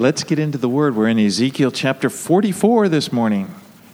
[0.00, 0.94] Let's get into the word.
[0.94, 3.48] We're in Ezekiel chapter 44 this morning.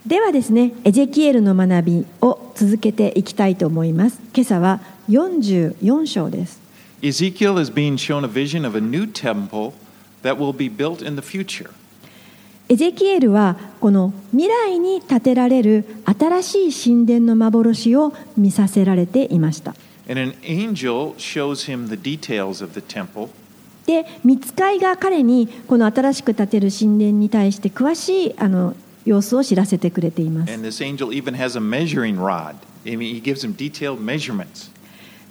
[0.05, 4.19] ではですね、エゼキエルの学びを続けていきたいと思います。
[4.31, 6.61] 今朝は44章です。
[7.01, 9.73] Ezekiel is being shown a vision of a new temple
[10.21, 11.71] that will be built in the future.
[12.69, 19.73] エゼキエルはこの未来に建てられる新しい神殿の幻を見させられていました。
[20.07, 23.29] And an angel shows him the details of the temple.
[23.85, 30.53] で、見つかいが彼にこの新しく建てる神殿に対して詳しいあの様子を知らせてくれています。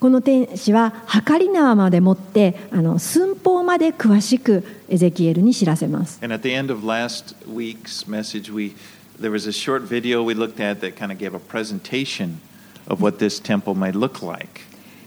[0.00, 6.18] この天使は測り縄まで持ってあの寸法まで詳しくエゼキエルに知らせます。
[6.22, 8.74] And at the end of last week's message, we
[9.18, 12.40] there was a short video we looked at that kind of gave a presentation
[12.86, 14.62] of what this temple might look like.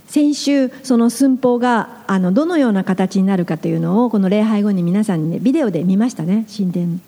[0.08, 7.00] 先週その寸法があのどのような形になるかというのをこの礼拝後に皆さんに、ね、ビデオで見ましたね神殿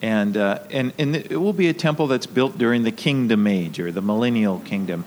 [0.00, 3.80] And, uh, and, and it will be a temple that's built during the kingdom age
[3.80, 5.04] or the millennial kingdom,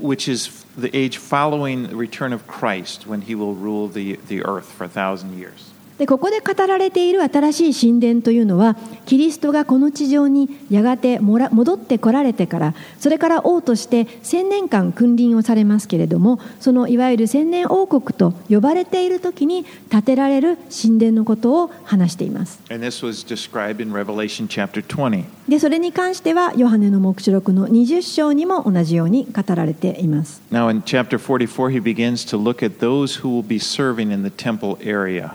[0.00, 4.44] which is the age following the return of Christ when he will rule the, the
[4.44, 5.73] earth for a thousand years.
[5.98, 25.24] でここで語られている新しい神殿というのはキリストがこの地上にやがてもら戻ってこられてからそれから王として千年間君臨をされますけれどもそのいわゆる千年王国と呼ばれている時に建てられる神殿のことを話しています And this was described in Revelation chapter 20.
[25.48, 34.10] でそれに関してはヨハネの黙示録の20章にも同じように語られています Now, in chapter 44, he begins to look at those who will be serving
[34.12, 35.34] in the temple area.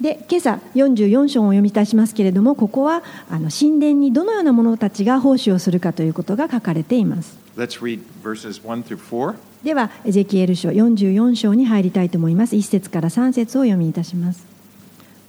[0.00, 7.38] で今朝44章をお読みいたしますけれどもここはあの神殿にどのような者たちが奉仕をするかということが書かれています。
[7.56, 9.36] Let's read verses 1 through 4.
[9.62, 12.56] ではエゼキエル書44章に入りたいと思います。
[12.56, 14.46] 1節から3節をお読みいたします。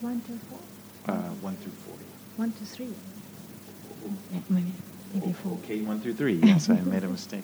[0.04, 0.08] 1
[1.08, 1.72] Uh, 1 through
[2.38, 2.94] 3 maybe 4 40.
[5.22, 6.42] Okay, 1 through 3.
[6.42, 7.44] Yes, I made a mistake.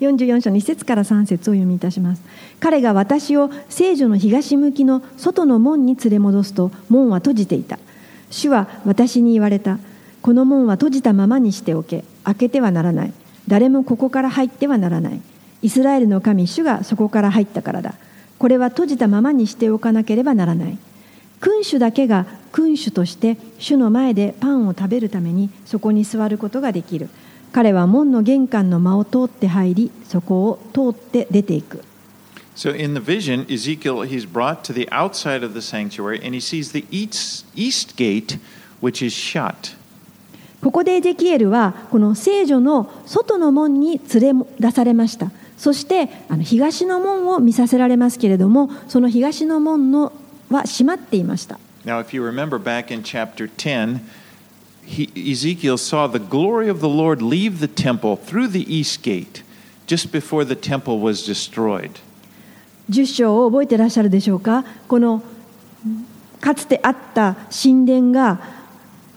[0.00, 2.22] 44章の1節から3節を読みいたします。
[2.60, 7.78] 彼が私を聖女の東向きの外の門に連れ戻すと門は閉じていた。
[8.30, 9.78] 主は私に言われた。
[10.22, 12.04] この門は閉じたままにしておけ。
[12.24, 13.12] 開けてはならない。
[13.46, 15.20] 誰もここから入ってはならない。
[15.62, 17.94] イスラエルの神主がそこから入ったからだ。
[18.38, 20.78] これは閉じたままにしておかなければならない
[21.40, 27.08] 君主だけが君主として主の前でパンを食べるためにそこに座ることができる。
[27.52, 31.82] 彼は門の玄関の間を通って入りそこを通って出ていく。
[32.54, 36.72] So, in the vision, Ezekiel, he's brought to the outside of the sanctuary and he sees
[36.72, 38.38] the east, east gate,
[38.82, 39.76] which is shut.
[40.60, 45.30] ここでエゼキエルはこの聖女の外の門に連れ出されました。
[45.56, 50.12] そしてあの東の門を見させられますけれどもその東の門の
[50.50, 54.00] は閉まっていました Now, if you remember back in chapter 10,
[54.84, 59.42] he, Ezekiel saw the glory of the Lord leave the temple through the east gate
[59.86, 62.00] just before the temple was destroyed.
[62.90, 65.22] 10章を覚えてらっしゃるでしょうかこの
[66.40, 68.40] かつてあった神殿が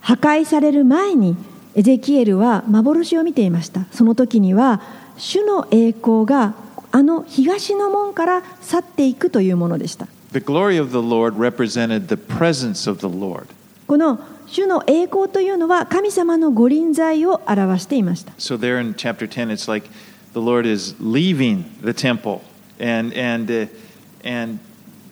[0.01, 1.37] 破壊される前に
[1.75, 4.81] エゼキエルは幻を見ていましたその時には
[5.17, 6.55] 主の栄光が
[6.91, 13.47] あの東の門から去っていくというものでした The glory of the Lord represented the presence of the Lord.
[13.87, 19.89] この主の栄光というのは神様の御臨在を表していました So, there in chapter 10, it's like
[20.33, 22.41] the Lord is leaving the temple
[22.79, 23.67] and, and, uh,
[24.23, 24.59] and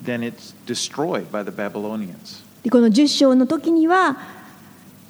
[0.04, 2.44] then it's destroyed by the Babylonians.
[2.64, 4.18] でこの10章の時には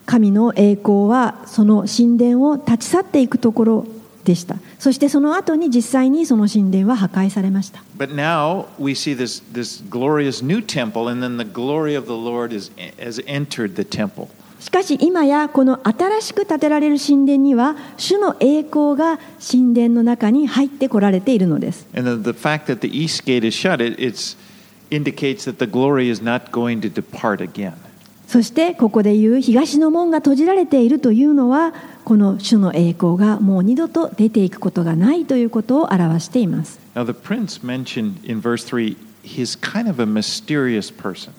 [0.05, 3.87] 神の栄光はその神殿を立ち去っていくところ
[4.29, 4.57] でした。
[4.77, 7.81] そしてその後に実際にその神殿は破壊されました。
[14.59, 21.87] しかし今やこの新しく建てられる神殿には主の栄光が神殿の中に入ってこられているのです。
[28.29, 31.73] そしてここで言う東の門が閉じられているというのは
[32.05, 41.31] この主の栄光がもう二度と出ていくことがないということを表しています Now, the prince mentioned in verse 3, he's kind of a mysterious person.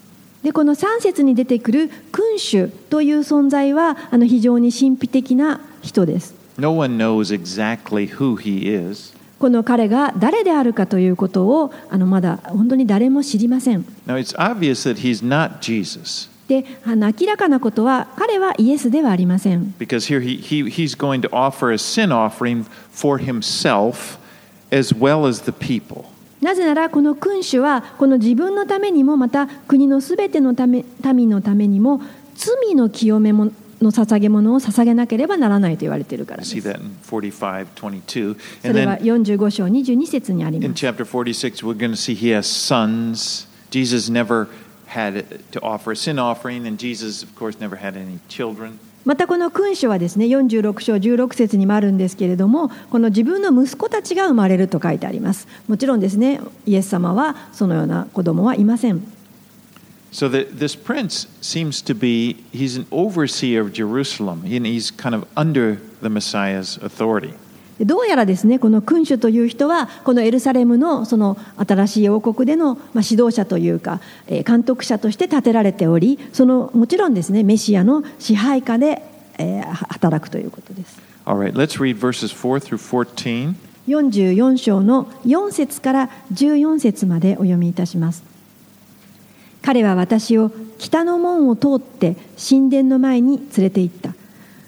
[0.43, 9.15] でこの3節に出てくる君主という存在はあの非常に神秘的な人です No one knows exactly who he is.
[9.39, 19.75] この彼が誰であるかということをあのまだ本当に誰も知りません Now, it's obvious that he's not Jesus し、あの明らかなことは彼はイエスではありません。
[26.41, 32.01] なぜならこの君主はこの自分のためにもまた国のすべてのため民のためにも
[32.35, 33.53] 罪の清めも
[33.83, 36.45] の捧げものを捧げなければならないと言われているから。
[38.63, 40.69] それは45章22節にあります。
[44.91, 48.79] Had to offer a sin offering, and Jesus, of course, never had any children.
[49.05, 59.03] またこの君主はですね46章16節にもあるんですけれどもこの自分の息子たちが生まれると書いてありますもちろんですねイエス様はそのような子供はいません
[60.13, 64.43] So the, this prince seems to be, he's an overseer of Jerusalem.
[64.43, 67.33] He, he's kind of under the Messiah's authority.
[67.81, 79.03] でどうやらですねこの君主という人はこのエルサレムのその新しい王国でのまあ指導者というかえー監督者として立てられておりそのもちろんですねメシアの支配下で
[79.39, 81.01] えー働くということです。
[81.25, 83.55] All right, let's read verses 4 through 14.
[83.89, 88.23] 44章の4節から14節までお読みいたします。
[89.63, 94.15] 彼は私を北の門を通って神殿の前に連れて行った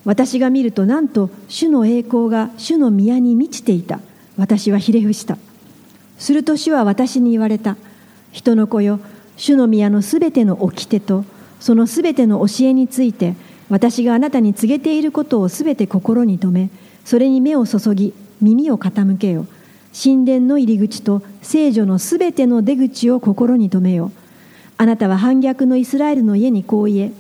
[0.05, 4.01] 私が見るとなんと主の栄光が主の宮に満ちていた。
[4.37, 5.39] 私はひれ伏した。
[6.19, 7.77] すると主は私に言われた。
[8.33, 8.99] 人の子よ
[9.37, 11.25] 主の宮のすべての掟と
[11.61, 13.35] そのすべての教えについて
[13.69, 16.71] 私があなたに告げていることをすべて心に留め
[17.05, 19.47] それに目を注ぎ耳を傾けよ。
[19.93, 24.11] 神殿の入り口と聖女のすべての出口を心に留めよ。
[24.79, 27.13] あなたは反逆のイスラエルの家にこう言え。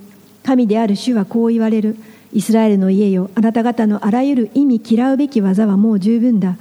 [0.42, 1.96] 神である主はこう言われる。
[2.32, 3.30] イスラエルの家よ。
[3.34, 6.56] あなた方のあらゆる意味嫌うべき技はもう十分だ。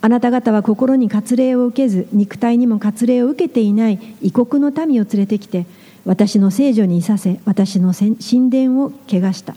[0.00, 5.64] あなた方は心に割礼を受けず肉体にも割礼を受けていない異国の民を連れてきて
[6.04, 9.56] 私の聖女にいさせ私の神殿を汚した。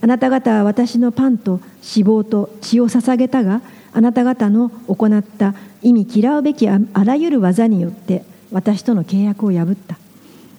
[0.00, 1.60] あなた方は私のパンと
[1.96, 3.60] 脂肪と血を捧げたが
[3.92, 9.98] あなた方の行った意味嫌うべきああらゆる技によって私との契約を破った。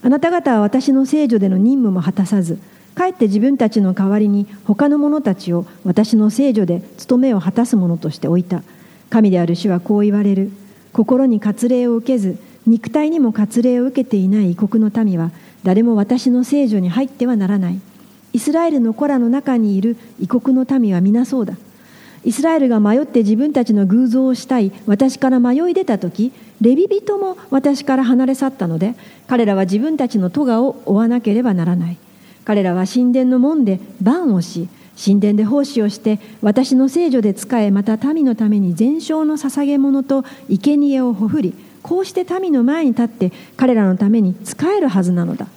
[0.04, 2.60] あなた方は私の聖女での任務も果たさず
[2.98, 8.64] かえって自分たちの代わりに他の者たちを私の聖女で務めを果たす者として置いた。
[9.12, 10.50] 神である主はこう言われる。
[10.94, 15.30] 心に割礼を受けず肉体にも割礼を受けていない異国の民は
[15.64, 17.80] 誰も私の聖女に入ってはならない。
[18.34, 21.54] イスラエルの子らの中にいる異国の民は皆そうだ。
[22.26, 28.96] イスラエルが迷って自分たちの偶像をしたい私から迷い出た時レビ人も私から離れ去ったので
[29.28, 31.98] 彼らは自分たちの咎を負わなければならない。
[32.48, 41.54] 彼らは神殿の門で番をし神殿で奉仕をして私の聖女で仕えまた民のために全焼の捧げ物と生贄をほふり
[41.84, 45.48] こうして民の前に立って彼らのために仕えるはずなのだ。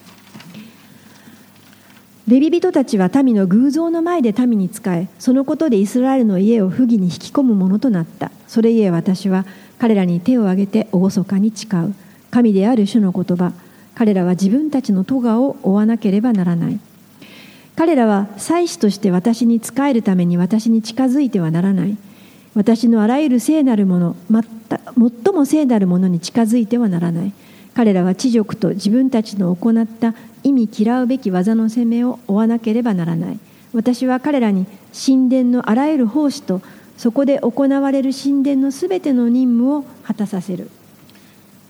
[2.27, 8.33] レビ人たちは民の偶像の前で民に仕えそのことでイスラエルの家を不義に引き込むものとなった。
[8.49, 9.47] それゆえ私は
[9.79, 11.95] 彼らに手を挙げて厳かに誓う。
[12.33, 13.53] 神である主の言葉
[14.01, 16.81] 彼らは自分たちの咎を負わなければならない。
[17.77, 21.99] 彼らは祭司として私に仕えるために私に近づいてはならない。
[22.55, 27.35] 私のあらゆる聖なるものまた最も聖なるものに近づいてはならない。
[27.75, 30.15] 彼らは知辱と自分たちの行った
[30.45, 33.39] 意味嫌うべき技の責めを負わなければならない。
[33.75, 34.65] 私は彼らに
[34.95, 36.63] 神殿のあらゆる奉仕と
[36.97, 40.71] そこで行われる神殿のすべての任務を果たさせる。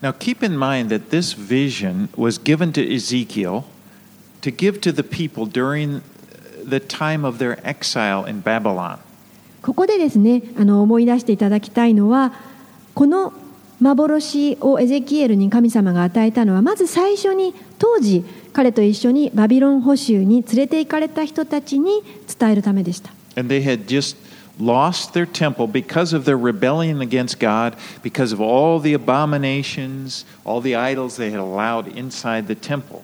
[0.03, 3.65] Now keep in mind that this vision was given to Ezekiel
[4.41, 6.01] to give to the people during
[6.65, 8.99] the time of their exile in Babylon.
[9.63, 12.33] ここでですねあの思い出していただきたいのは
[12.95, 13.35] この
[13.81, 22.03] 幻をエゼキエルに神様が与えたのはまず最初に当時彼と一緒にバビロン捕囚に連れて行かれた人たちに
[22.39, 23.11] 伝えるためでした。
[23.37, 24.17] And they had just
[24.59, 30.61] lost their temple because of their rebellion against God, because of all the abominations, all
[30.61, 33.03] the idols they had allowed inside the temple.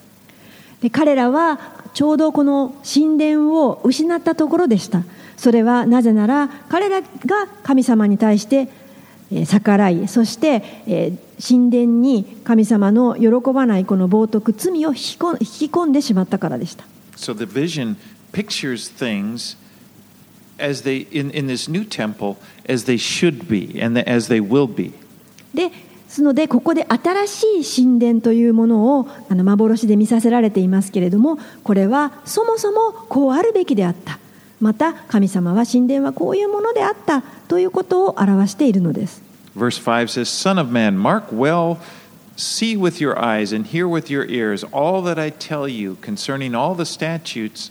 [0.81, 1.59] で彼らは
[1.95, 5.05] ちょうどこの神殿を失ったところでした。
[5.37, 7.07] それはなぜなら彼らが
[7.62, 8.69] 神様に対して
[9.31, 16.85] えー逆らいそして、えー神殿に神様の喜ばないこの冒涜罪を引き込ん引き込んでしまったからでした。
[17.15, 17.97] So the vision
[18.33, 19.59] pictures things
[20.59, 22.37] as they in, in this new temple
[22.69, 24.93] as they should be and as they will be.
[25.55, 25.71] で
[26.09, 34.19] すのでここで新しい神殿というものをあの幻で見させられていますけれどもこれはそもそもこうあるべきであった
[34.61, 39.23] また神様は神殿はこういうものであったということを表しているのです
[39.57, 41.79] Verse 5 says, Son of man, mark well,
[42.37, 46.55] see with your eyes, and hear with your ears all that I tell you concerning
[46.55, 47.71] all the statutes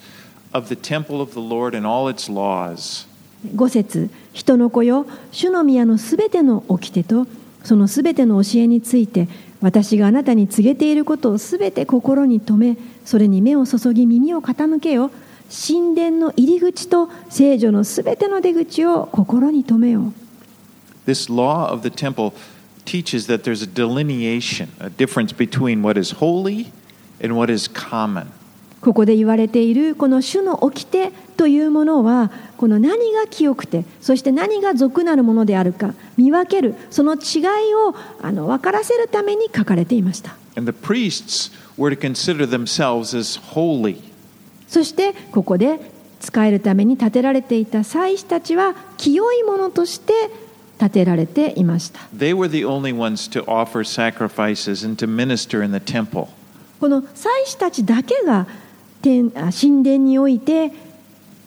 [0.55, 3.07] of the temple of the Lord and all its laws.
[3.53, 7.27] 5節人の子よ主の宮のすべての掟と
[7.63, 9.27] そのすべての教えについて
[9.61, 15.11] 私があなたに告げていることをすべて心に留めそれに目を注ぎ耳を傾けよ
[15.49, 20.13] 神殿の入り口と聖女のすべての出口を心に留めよう
[21.05, 22.33] This law of the temple
[22.83, 26.71] teaches that there's a delineation, a difference between what is holy
[27.21, 28.31] and what is common.
[28.85, 44.03] ここで言われているこの主の掟というものはこの何が清くてそして何が俗なるものであるか見分けるその違いをあの分からせるために書かれていました And the priests were to consider themselves as holy.
[44.67, 45.79] そしてここで
[46.19, 50.13] 使えるために建てられていた祭司たちは清いものとして
[50.77, 52.01] 建てられていました.
[56.79, 58.45] この祭司たちだけが
[59.01, 60.71] 天あ神殿において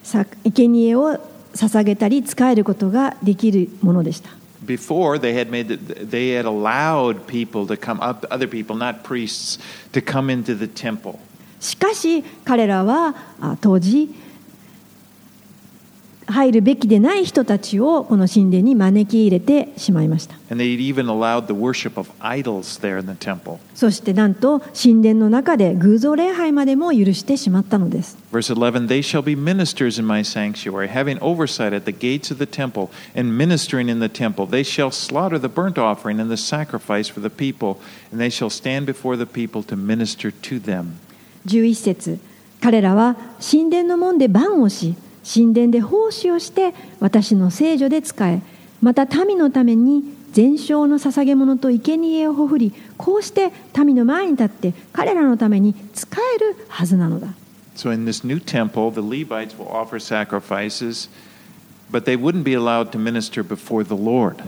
[0.02, 1.18] さ生贄を
[1.54, 4.30] 捧げたり使えることができるものでした
[4.64, 9.02] Before they had made the, they had allowed people to come up other people not
[9.02, 9.58] priests
[9.92, 11.18] to come into the temple.
[11.60, 14.14] しかし彼らはあ当時
[16.28, 20.36] 入るべきでない人たちをこの神殿に招き入れてしまいました。
[23.74, 28.18] そしてなんと神殿の中で偶像礼拝までも許してしまったのです。
[41.46, 42.18] 十一 11: 節
[42.60, 44.94] 彼らは神殿の門で番をし、
[45.32, 48.40] 神殿で奉仕をして私の聖女で仕え
[48.80, 56.06] また民のために全焼の捧げ物と生贄をほふりこうして民の前に立って彼らのために仕
[56.36, 57.28] えるはずなのだ
[57.76, 61.08] So in this new temple, the Levites will offer sacrifices,
[61.92, 64.42] but they wouldn't be allowed to minister before the Lord.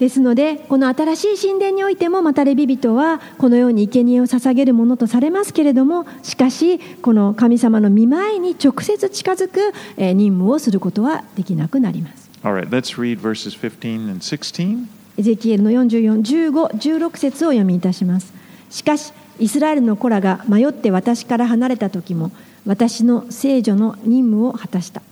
[0.00, 9.60] ですのでこの新しい神殿においてもまたレビ人はこのように生贄を捧げるものとされますけれどもしかしこの神様の御前に直接近づく
[9.98, 12.30] えー任務をすることはできなくなります。
[12.42, 14.86] Right, let's read verses 15 and 16.
[15.18, 18.32] エゼキエルの44、15、16節をお読みいたします。
[18.70, 22.32] しかし、イスラエルの子らが迷って私から離れた時も、
[22.64, 25.02] 私の聖女の任務を果たした。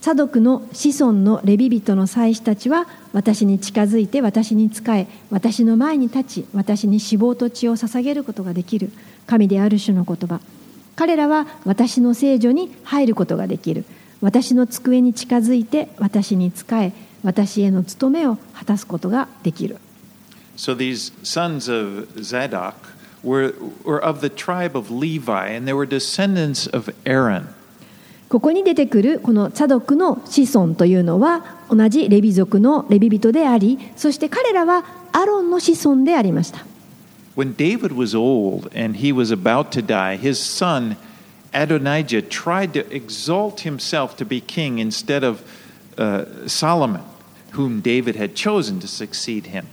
[0.00, 8.92] サドクの子孫のレビ人の祭司たちは私に近づいて私に仕え私の前に立ち私に脂肪と血を捧げることができる
[9.26, 10.40] 神である種の言葉。
[10.94, 13.84] 彼らは私の聖女に入ることができる。
[14.22, 19.78] 私の机に近づいて私に仕え私への務めを果たすことができる。
[20.56, 22.74] So these sons of Zadok
[23.22, 27.48] were, were of the tribe of Levi, and they were descendants of Aaron.
[28.28, 36.64] ここに出てくるこのサドクの子孫というのは同じレビ族のレビ人でありそして彼らはアロンの子孫でありました
[37.36, 40.96] When David was old and he was about to die, his son
[41.52, 45.42] Adonijah tried to exalt himself to be king instead of
[45.98, 47.02] uh, Solomon,
[47.52, 49.66] whom David had chosen to succeed him.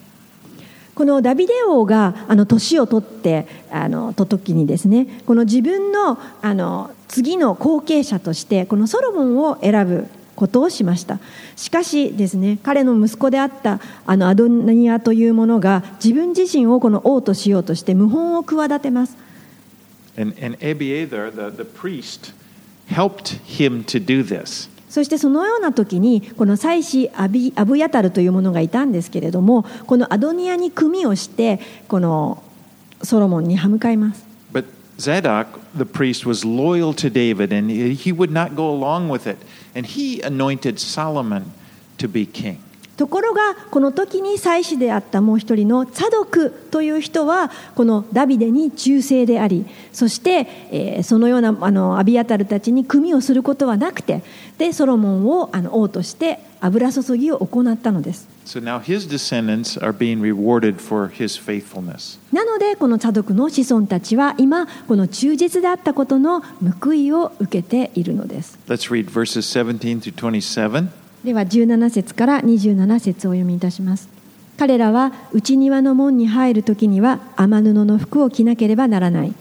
[0.96, 11.20] このダビデ王があの年を取ってあのと時にですねこの自分のあの次の後継者としてこのソロモンを選ぶことをしました
[11.56, 19.18] しかしですね彼の息子であったあのアドニアというものが自分自身をこの王としようとして謀反を企てます
[20.16, 22.34] And, and Abiathar, the, the priest,
[22.86, 24.70] helped him to do this.
[24.94, 32.44] そしてそのような時にこの祭司アビアブヤタルというものがいたんですけれどもこのアドニアに組をしてこの
[33.02, 34.24] ソロモンに歯向かいます
[34.54, 34.66] But
[35.00, 39.28] Zadok, the priest, was loyal to David and he he would not go along with
[39.28, 39.38] it.
[39.76, 41.46] And he anointed Solomon
[41.98, 42.60] to be king.
[42.98, 54.22] ところがこの時に祭司であったもう一人のサドクという人はこのダビデに忠誠でありそして、えーそのようなあのアビアタルたちに組をすることはなくて
[54.58, 62.20] でソロモンをあの王として油注ぎを行ったのです So now his descendants are being rewarded for his faithfulness.
[62.32, 66.42] なのでこのサドクの子孫たちは今この忠実であったことの
[66.82, 71.03] 報いを受けているのです Let's read verses 17 through 27.
[71.24, 74.10] では17節から27節をお読みいたします。
[74.58, 79.34] 彼らは内庭の門に入る時には雨布の服を着なければならない。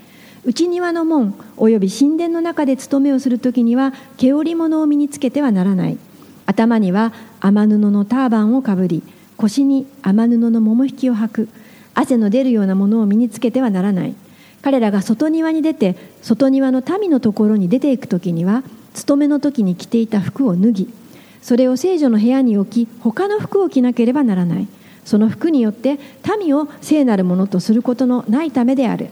[0.45, 5.99] 内庭の門および神殿の中で務めをする時には毛織物を身につけてはならない。
[6.47, 9.03] 頭には雨布のターバンをかぶり
[9.37, 11.49] 腰に雨布の桃引きを履く。
[11.95, 14.15] 汗の出るようなものを身につけてはならない。
[14.63, 18.63] 彼らが外庭に出て外庭の民のところに出ていく時には
[18.95, 20.95] 勤めの時に着ていた服を脱ぎ
[21.43, 24.69] それを聖女の部屋に置き他の服を着なければならない。
[25.05, 25.99] その服によって
[26.39, 29.09] 民を聖なるものとすることのないためである。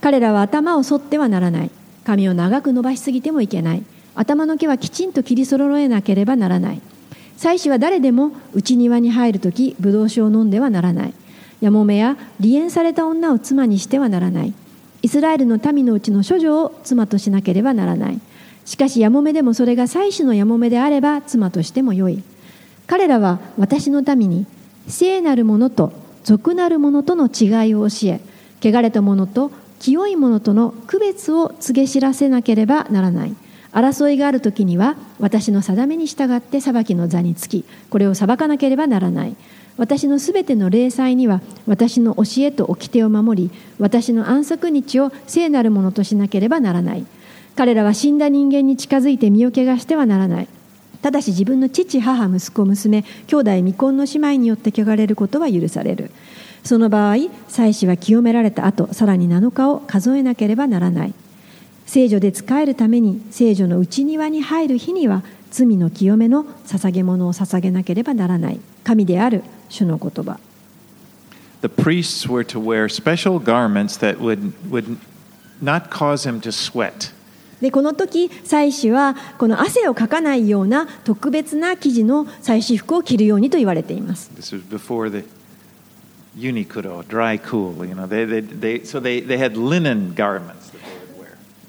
[0.00, 1.70] 彼らは頭を剃ってはならない。
[2.04, 3.82] 髪を長く伸ばしすぎてもいけない。
[4.14, 6.80] 頭の毛はきちんと切り揃えなければならない。
[7.36, 11.14] 祭司は誰でも内庭に入るときブドウ酒を飲んではならない。
[11.60, 14.54] やもめや離縁された女を妻にしてはならない。
[15.02, 18.20] イスラエルの民のうちの処女を妻としなければならない。
[18.64, 22.22] しかしやもめでもそれが祭司のやもめであれば妻としてもよい。
[22.86, 24.46] 彼らは私の民に
[24.88, 25.92] 聖なるものと
[26.24, 28.20] 俗なるものとの違いを教え
[28.62, 33.34] 汚れたものと清いものとの区別を告げ知らせなければならない。
[33.72, 39.36] 争いがある時には私の定めに従って裁きの座につきこれを裁かなければならない。
[39.76, 47.06] 私のすべての礼祭には私の教えと掟を守り私の安息日を聖なるものとしなければならない。
[47.56, 50.48] 彼らは死んだ人間に近づいて身を汚してはならない。
[51.02, 56.10] ただし自分の父母息子娘兄弟未婚の姉妹によって汚れることは許される。
[56.62, 57.16] その場合
[57.48, 61.14] 祭司は清められた後さらに7日を数えなければならない。
[61.86, 68.60] 聖女で仕えるために聖女の内庭に入る日には罪の清めの捧げ物を捧げなければならない。
[68.84, 70.38] 神である主の言葉。
[71.62, 74.96] The priests were to wear special garments that would, would
[75.60, 77.12] not cause him to sweat.
[77.60, 85.24] でこの時祭司はこの汗をかかないような特別な生地の祭司服を着るようにと言われています This was before the
[86.36, 87.84] unikuro, dry cool.
[87.84, 90.70] You know, they, they, they, so they, they had linen garments.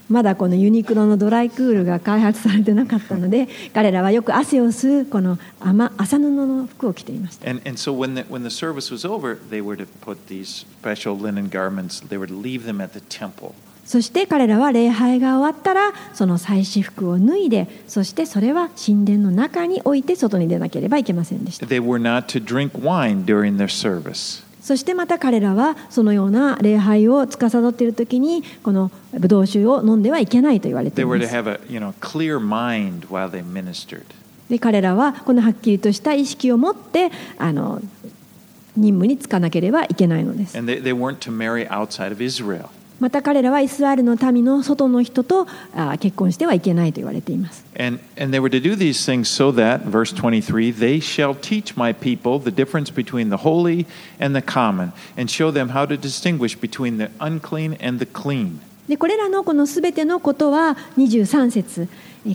[0.10, 10.28] まだこのユニクロのドライクールが開発されてなかったので彼らはよく汗を吸うこの麻麻布の服を着ていました And, and so when the, when the service was over, they were to put
[10.28, 13.56] these special linen garments, they were to leave them at the temple.
[13.92, 24.46] そして彼らは礼拝が終わったらその祭司服を脱いでそしてそれは神殿の中に置いて外に出なければいけませんでした They were not to drink wine during their service.
[24.62, 31.34] そしてまた彼らはそのような礼拝を司っている時にこのブドウ酒を飲んではいけないと言われています.
[34.50, 37.82] で彼らはこのはっきりとした意識を持ってあの
[38.78, 40.56] 任務に就かなければいけないのです
[43.02, 45.48] また彼らはイスラエルの民の外の人と
[46.00, 47.66] 結婚してはいけないと言われています。
[58.88, 61.88] でこれらのこのすべてのことは23節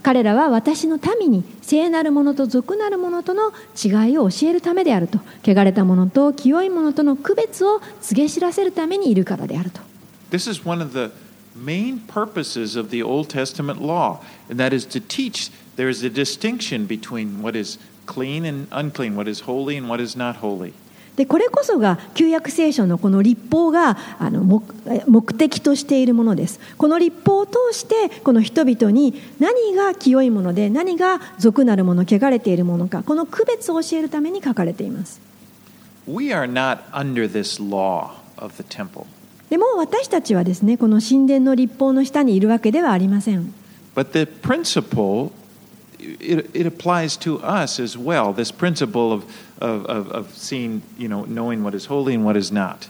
[0.03, 9.81] 彼らは私の民に聖なるものと俗なるものとの違いを教えるためであると、汚れたものと清いものとの区別を告げ知らせるためにいるからであると。
[10.30, 11.12] This is one of the
[11.56, 16.10] main purposes of the Old Testament law, and that is to teach there is a
[16.10, 20.74] distinction between what is clean and unclean, what is holy and what is not holy.
[21.16, 24.64] でこれこそが旧約聖書のこの立法があの目
[25.08, 35.20] 目的としているものですこの立法を通してこの人々に何が清いもので何が俗なるもの汚れているものかこの区別を教えるために書かれています
[36.08, 39.06] We are not under this law of the temple,
[39.51, 43.53] でも私たちはですねこの神殿の立法の下にいるわけではありません
[43.95, 45.31] but the principle
[45.99, 48.33] it, it applies to us as well.
[48.33, 49.25] This principle of,
[49.61, 52.89] of, of, of seeing, you know, knowing what is holy and what is not.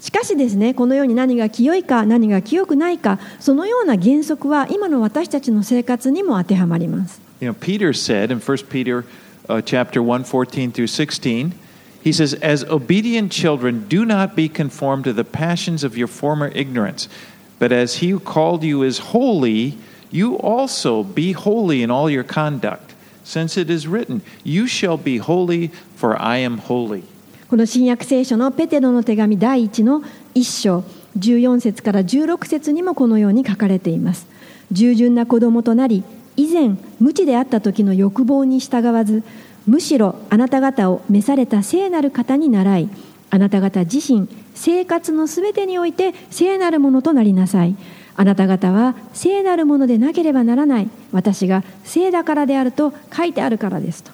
[0.00, 9.04] しかしですねこのように何が清いか何が清くないかそのような原則は今の私たちの生活にも当てはまります You know, Peter said in 1 Peter
[9.48, 11.52] uh, chapter 1, 14 through 16,
[12.01, 16.49] he says, As obedient children, do not be conformed to the passions of your former
[16.49, 17.09] ignorance,
[17.57, 19.77] but as he who called you is holy,
[20.11, 22.93] you also be holy in all your conduct,
[23.23, 27.03] since it is written, You shall be holy, for I am holy.
[27.49, 30.01] この新約聖書のペテロの手紙第1の
[30.33, 30.83] 1章
[31.17, 34.27] 14節から16節にもこのように書かれています
[34.71, 36.03] 従順な子供となり
[36.37, 39.23] 以前無知であった時の欲望に従わず
[39.70, 42.90] むしろあなた方を召された聖なる方に倣い
[43.30, 47.76] あなた方自身生活のすべてにおいて聖なるものとなりなさい
[48.16, 54.10] あなた方は聖なるものでなければならない私が聖だからであると書いてあるからですと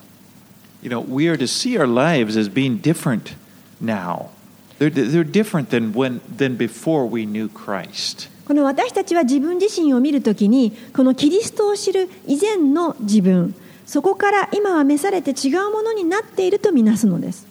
[0.82, 3.34] You know, we are to see our lives as being different
[3.80, 4.28] now.
[4.78, 8.28] They're, they're different than, when, than before we knew Christ.
[8.46, 13.54] この私たちは自分自身を見るときにこのキリストを知る以前の自分
[13.86, 17.46] そこから今は召されて違うものになっているとみなすのです。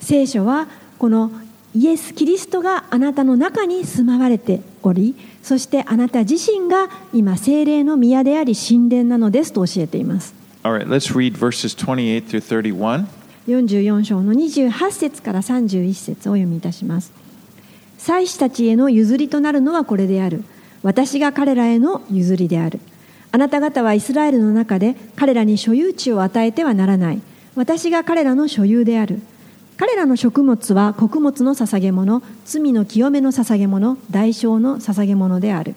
[0.00, 0.68] 聖書は
[0.98, 1.30] この
[1.74, 10.34] イエス・キリストがあなたの中に住まわれており、そしてあなた自身が今、聖霊の宮であり、神殿なのですと教えています。
[13.48, 17.21] 44章の28節から31節をお読みいたします。
[18.02, 20.42] 祭司たちへの譲りとなるのはこれである。
[20.82, 22.80] 私が彼らへの譲りである。
[23.30, 27.22] あなた方はイスラエルの中で彼らに所有地を与えてはならない。
[27.54, 29.22] 私が彼らの所有である。
[29.76, 35.76] 彼らの食物は穀物の捧げ物罪の清めの捧げ物代償の捧げ物である。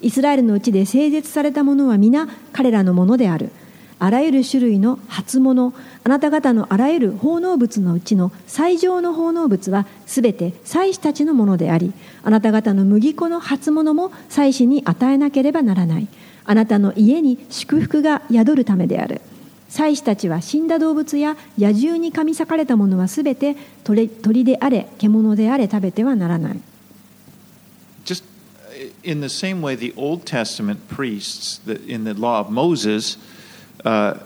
[0.00, 3.50] イスラエルのうちで整絶されたものは皆彼らのものである。
[3.98, 16.08] あらゆる種類の初物あなた方のあらゆる奉納物のうちの最上の奉納物はすべて祭司たちのものでありあなた方の麦粉の初物も祭司に与えなければならない。
[16.46, 19.20] あなたの家に祝福が宿るためである。
[19.68, 26.60] 祭司たちは死んだ動物や野獣に噛み裂かれたものはすべて鳥鳥であれ獣であれ食べてはならない。
[28.04, 28.22] Just
[29.02, 33.18] in the same way, the Old Testament priests, in the law of Moses,
[33.84, 34.18] uh,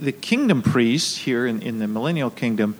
[0.00, 2.76] the kingdom priests here in, in the millennial kingdom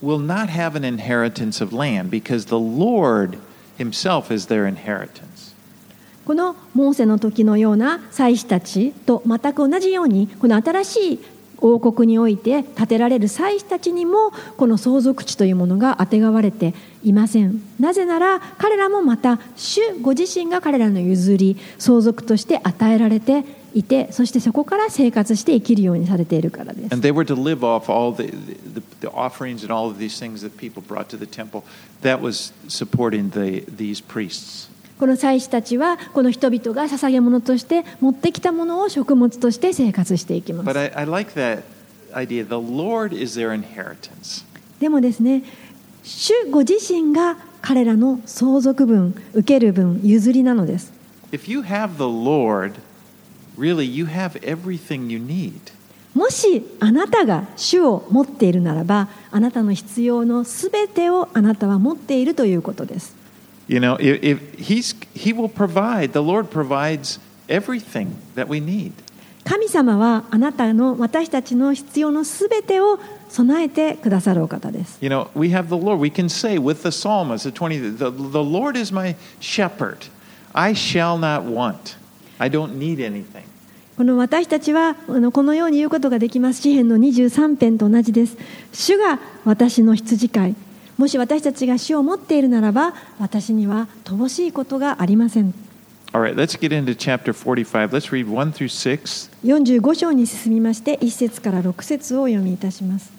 [0.00, 3.38] will not have an inheritance of land because the Lord
[3.78, 5.54] himself is their inheritance.
[6.24, 11.18] このモーセの時のような祭司たちと全く同じようにこの新しい
[11.58, 26.92] 王国において建てられる祭司たちにもこの相続地というものがあてがわれていませんなぜなら彼らもまた主ご自身が彼らの譲り相続として与えられていてそしてそこから生活して生きるようにされているからです。
[34.98, 40.66] この祭司たちはこの人々が捧げ物として持ってきたものを食物として生活していきます。
[44.78, 45.42] でもですね、
[46.04, 50.92] 主ご自身が彼らの相続分、受ける分、譲りなのです。
[53.56, 55.72] Really, you have everything you need.
[56.14, 63.16] もしあなたが主を持っているならばあなたの必要のすべてをあなたは持っているということです
[63.66, 68.92] You know, if, he's, He will provide, the Lord provides everything that we need.
[69.44, 75.98] 神様はあなたの私たちの必要のすべてを備えてくださるお方です You know, we have the Lord.
[75.98, 80.06] We can say with the psalmist, the 20, the, the Lord is my shepherd.
[80.54, 81.96] I shall not want.
[82.38, 83.44] I don't need anything.
[83.96, 88.36] この私たちはこのように言うことができます詩篇の23編と同じです
[88.72, 90.56] 主が私の羊飼い
[90.98, 95.54] もし私たちが主を持っているならば私には乏しいことがありません
[96.12, 97.90] All right, let's get into chapter 45.
[97.90, 99.32] Let's read 1 through 6.
[99.44, 103.12] 45章に進みまして1節から6節をお読みいたします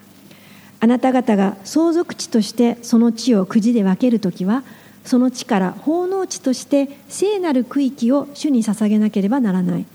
[0.79, 4.63] あなた方が相続地としてその地をくじで分けるときは
[5.05, 9.85] その地から奉納地として聖なる区域を主に捧げなければならない。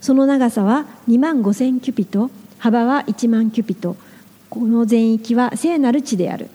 [0.00, 3.96] その長さは2万5千キュピト幅は1万キュピト。
[4.50, 6.50] この全域は聖なる地である。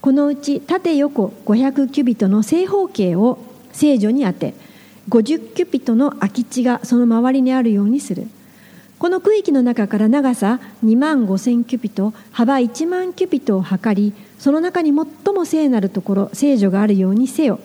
[0.00, 3.38] このうち縦横500キュビトの正方形を
[3.72, 4.54] 聖女に当て
[5.08, 8.28] 50キュピトの空き地がその周りにあるようにする。
[8.98, 17.58] この区域の中から長さ2万5千キュピト幅1万キュピトを測りその中に最も聖なるところ聖女があるようにせよ。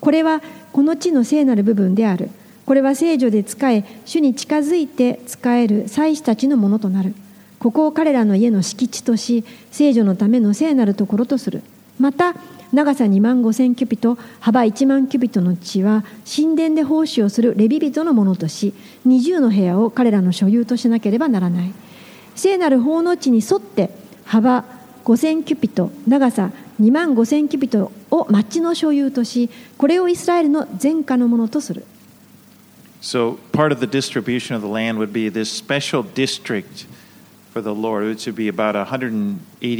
[0.00, 2.30] これはこの地の聖なる部分である。
[2.66, 7.14] これは聖女で仕え主に近づいて仕える祭司たちのものとなる。
[7.58, 11.62] ここを彼らの家の敷地とし聖女のための聖なるところとする。
[11.98, 12.34] また
[12.72, 18.74] 長さ2万5千キュピト幅1万キュピトの地は神殿で奉仕をするレビ人のものとし
[19.06, 21.72] 20の部屋を彼らの所有としなければならない。
[22.34, 23.90] 聖なる奉納地に沿って
[24.24, 24.77] 幅
[25.08, 31.86] 5千キュピト長さ2万5千キュピトを町の所有としこれをイスラエルの全家のものとする
[33.00, 36.86] So, part of the distribution of the land would be this special district
[37.52, 39.38] for the Lord, which would be about 180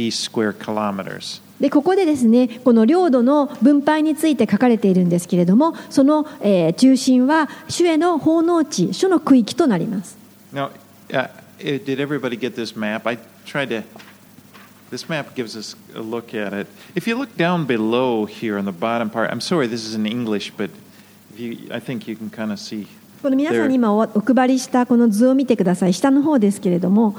[0.09, 1.41] square kilometers.
[1.59, 10.17] でここでですねこの領土の分配について書かれているんですけれどもその、えー中心は主への奉納地主の区域となります
[10.53, 10.71] Now,
[11.09, 13.05] uh, eh, did everybody get this map?
[13.05, 13.83] I tried to.
[14.90, 16.66] This map gives us a look at it.
[16.94, 20.06] If you look down below here on the bottom part, I'm sorry this is in
[20.06, 20.70] English, but
[21.32, 22.86] if you, I think you can kind of see.
[23.22, 27.16] この皆さんに今おお配りしたこの図を見てください下の方ですけれども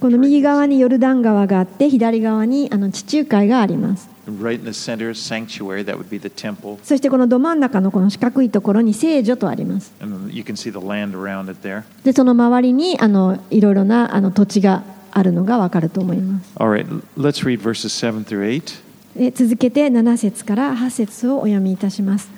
[0.00, 4.08] この右側にヨルダン川があって、左側にあの地中海があります。
[6.82, 9.92] そしてこのど真ん中のこの四角いところに聖女とあります。
[12.04, 16.52] で、その周りにあのいろいろなあの土地があるのがわかると思います。
[19.34, 22.28] 続けて7節から8節をお読みいたします。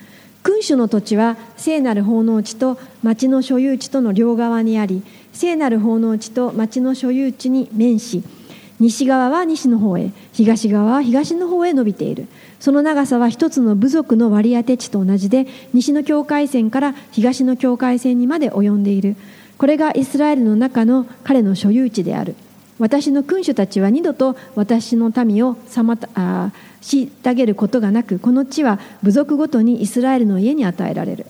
[0.43, 8.23] 君主の土地は聖なる奉納地と町の所有地との両側にあり聖なる奉納地と町の所有地に面し
[8.81, 12.29] 西側は西の方へ東側は東の方へ伸びている。
[12.61, 19.17] その長さは一つの部族の割り当て地と同じで西の境界線から東の境界線にまで及んでいる。
[19.59, 22.37] これがイスラエルの中の彼の所有地である。
[22.79, 31.27] 私の君主たちは二度と私の民を妨あ虐げることがなくこの地は部族ごとにイスラエルの家に与えられる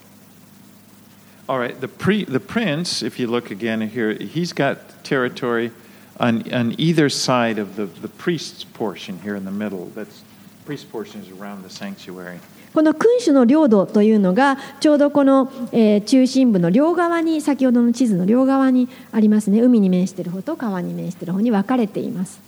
[1.50, 5.72] All right, the, pre, the prince, if you look again here, he's got territory
[6.20, 9.86] on, on either side of the, the priest's portion here in the middle.
[9.94, 10.22] That's
[10.66, 12.38] priest portion is around the sanctuary.
[12.78, 19.60] この君主の領土というのがちょうどこの、えー中心部の両側に先ほどの地図の両側にありますね。
[19.60, 22.40] 海に面している方と川に面している方に分かれています。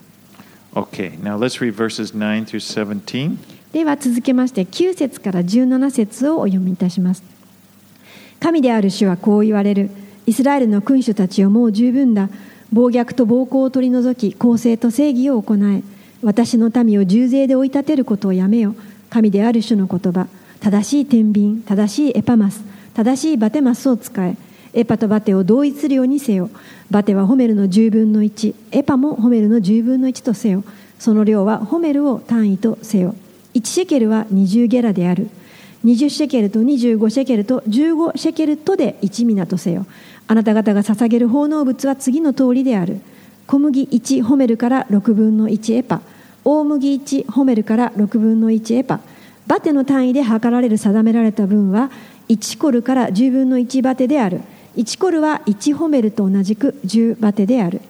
[0.72, 3.38] Okay, now let's read verses 9 through 17.
[3.72, 7.24] では続けまして9節から17節をお読みいたします。
[8.38, 9.90] 神である主はこう言われる。
[10.26, 12.28] イスラエルの君主たちをもう十分だ。
[12.72, 15.82] 暴虐と暴行を取り除き公正と正義を行え。
[16.22, 18.76] 私の民を重税で追い立てることをやめよ
[19.10, 20.28] 神である主の言葉。
[20.60, 22.62] 正しい天秤正しいエパマス
[22.94, 24.36] 正しいバテマスを使え。
[24.72, 26.48] エパとバテを同一量にせよ。
[26.90, 30.64] バテはホメルの10分の1エパもホメルの10分の1とせよ。
[30.98, 33.14] その量はホメルを単位とせよ。
[33.54, 35.28] 1シェケルは20ゲラである。
[35.84, 39.86] 20シェケルと25シェケルと15シェケルとで1ミナとせよ。
[40.28, 43.00] あなた方が捧げる奉納物は次の通りである。
[43.46, 46.02] 小麦1ホメルから6分の1エパ。
[46.44, 49.00] 大麦1ホメルから6分の1エパ。
[49.46, 51.90] バテの単位で測られる定められた分は
[52.28, 54.40] 1コルから10分の1バテである。
[54.76, 57.80] 1コルは1ホメルと同じく10バテである。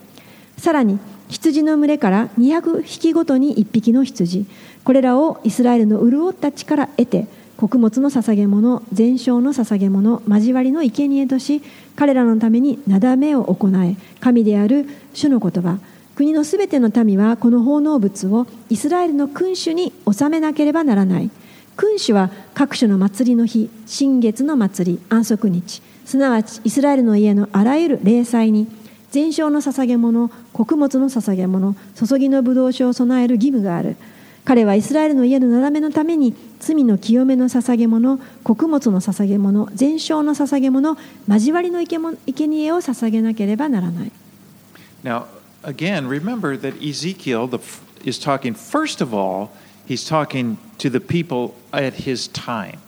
[0.57, 4.45] さらに羊の群れから200匹ごとに1匹の羊。
[4.83, 11.61] これらをイスラエルの潤った地から得て穀物の捧げ物全焼の捧げ物交わりの生贄とし
[11.95, 15.77] 彼らのためになだめを行え神である主の言葉。
[16.21, 21.31] 国のすべての民はこの奉納物をイスラエルの君主に納めなければならない。
[21.75, 28.67] 君主は各種の祭りの日新月の祭り安息日すなわちイスラエルの家のあらゆる礼祭に
[29.09, 33.95] 全焼の捧げ物穀物の捧げ物注ぎの葡萄酒を備える義務がある。
[34.45, 41.97] 彼はイスラエルの家の斜めのために罪の清めの捧げ物穀物の捧げ物全焼の捧げ物交わりの生
[42.47, 44.11] 贄を捧げなければならない。
[45.03, 47.58] Now, again, remember that Ezekiel the,
[48.04, 49.50] is talking, first of all,
[49.86, 52.78] he's talking to the people at his time.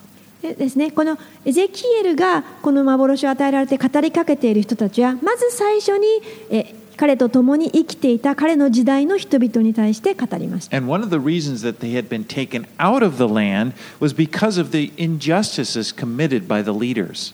[0.41, 6.05] でですね、このエゼキエルがこの幻を与えられて語りかけている人たちはまず最初に
[6.49, 10.75] え彼と共に生きていた彼の時代の人々に対して語りました。
[10.75, 14.13] And one of the reasons that they had been taken out of the land was
[14.13, 17.33] because of the injustices committed by the leaders.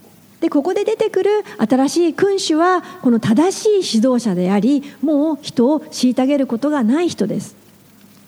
[0.41, 7.55] でここで出てくる新しい君主はこの正しい指導者でありもう人を虐げることがない人です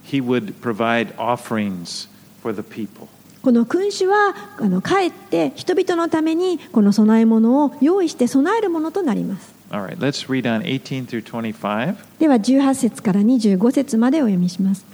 [0.06, 2.08] He would provide offerings
[2.42, 3.08] for the people.
[3.42, 11.96] この君主はあのかえって人々のためにこの供え物を用意して備えるものとなります right, let's read on 18 through 25.
[12.20, 14.86] では18節から25節までお読みします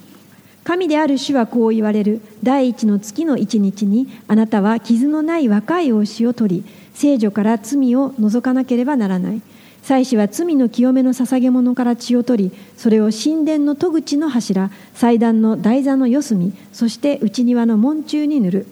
[0.64, 6.66] 神である主はこう言われる第一の月の一日にあなたは傷のない若い牛を取り
[7.00, 9.42] 聖女から罪を除かなければならない。
[9.84, 18.68] 祭司は罪の清めの捧げ物から血を取りそれを神殿の戸口の柱祭壇の台座の四隅そして内庭の門中に塗る。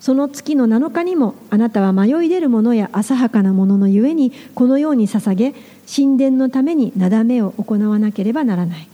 [0.00, 5.54] その月の7日にもあなたは迷い出るものや浅はかなもののゆえにこのように捧げ
[5.90, 8.86] 神殿のためになだめを行わなければならない。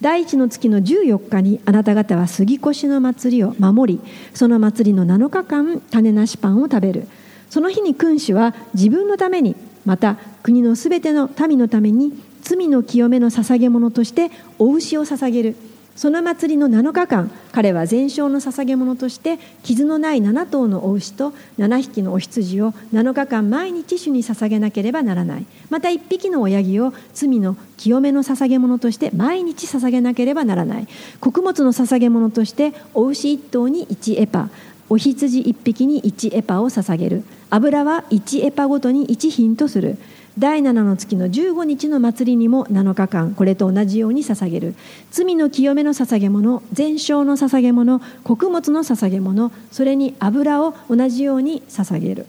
[0.00, 4.00] 第一の月の14日にあなた方は杉越の祭りを守り
[4.34, 7.08] その祭りの7日間種なしパンを食べる。
[7.50, 15.56] その日に君主は自分のためにまた国のすべての民のために罪の清めの捧げ物としてお牛を捧げる。
[15.96, 25.46] その祭りの7日間彼は全焼の捧げ物として傷のない7頭のお牛と7匹のお羊を7日間毎日主に捧げなければならない。
[25.68, 30.88] また1匹の親木を罪の清めの捧げ物として毎日捧げなければならない。
[31.20, 34.48] 穀物の捧げ物としてお牛1頭に1エパ
[34.88, 37.24] お羊1匹に1エパを捧げる。
[37.50, 39.98] 油は1エパごとに1品とする
[40.38, 44.74] 第7の月の15日の祭りにも7日間これと同じように捧げる
[45.10, 52.26] 罪の清めの捧げ物全焼の捧げ物穀物の捧げ物それに油を同じように捧げる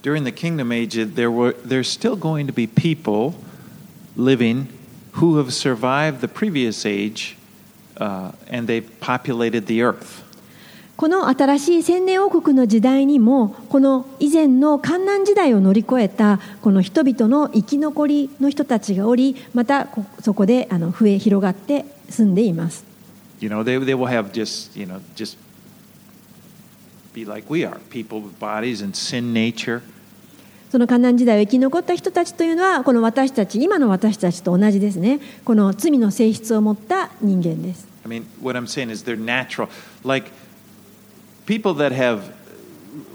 [0.00, 3.34] During the kingdom age, there were, there's still going to be people
[4.16, 4.68] living
[5.14, 7.36] who have survived the previous age
[7.96, 10.22] uh, and they've populated the earth.
[10.98, 22.84] この新しい千年王国の時代にもこの以前の観難時代を乗り越えたこの人々の生き残りの人たちがおりまたこそこであの増え広がって住んでいます。
[23.38, 25.38] You know, they, they will have just, you know, just
[27.14, 29.82] be like we are people with bodies and sin nature.
[30.72, 39.68] その観難時代を生き残った人たちというのはこの私たち今の私たちと同じですねこの罪の性質を持った人間です I mean, what I'm saying is they're natural.
[40.04, 40.30] Like
[41.47, 42.33] people that have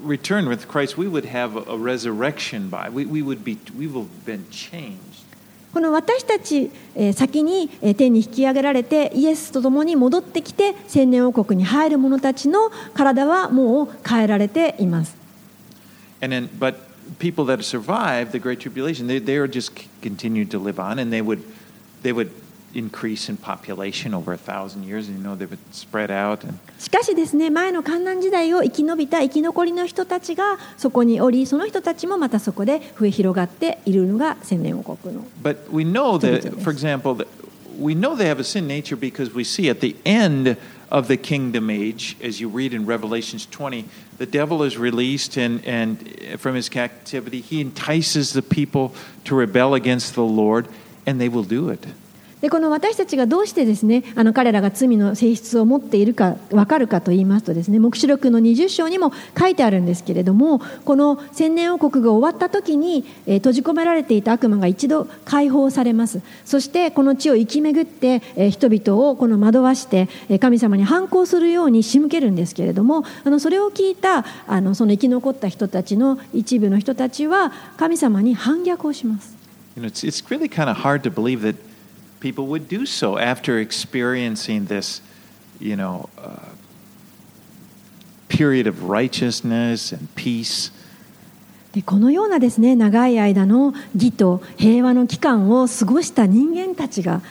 [0.03, 2.89] returned with Christ, we would have a, a resurrection by.
[2.91, 5.25] We, we would be, we will have been changed.
[5.73, 15.15] この私たち、えー先にえー天に引き上げられてイエスと共に戻ってきて千年王国に入る者たちの体はもう変えられています
[16.23, 16.77] And then, but
[17.19, 20.99] people that survived the Great Tribulation, they, they are just c- continued to live on,
[20.99, 21.43] and they would,
[22.03, 22.31] they would
[22.75, 26.45] increase in population over a thousand years, and you know they would spread out.
[26.45, 36.63] And しかしですね前の観難時代を生き延びた生き残りの人たちがそこにおりその人たちもまたそこで増え広がっているのが千年王国の but we know that, Individuals.
[36.63, 37.27] for example, that
[37.79, 40.57] we know they have a sin nature because we see at the end
[40.91, 43.85] of the kingdom age, as you read in Revelations 20,
[44.17, 49.75] the devil is released, and, and from his captivity, he entices the people to rebel
[49.75, 50.67] against the Lord,
[51.07, 51.87] and they will do it.
[52.44, 66.22] でこの私たちがどうしてですねあの彼らが罪の性質を持っているか分かるかと言いますとですね黙示録の20章にも書いてあるんですけれどもこの千年王国が終わった時に、えー閉じ込められていた悪魔が一度解放されます。
[66.46, 79.34] そしてこの地を生き巡って、えー人々をこの惑わしてえー神様に反抗するように仕向けるんですけれどもあのそれを聞いたあのその生き残った人たちの一部の人たちは神様に反逆をします。
[79.76, 81.56] You know, it's, it's really kind of hard to believe that
[82.24, 85.02] people would do so after experiencing this,
[85.60, 86.56] you know, uh,
[88.30, 90.72] period of righteousness and peace.
[91.74, 97.22] でこのようなですね長い間の義と平和の期間を過ごした人間たちが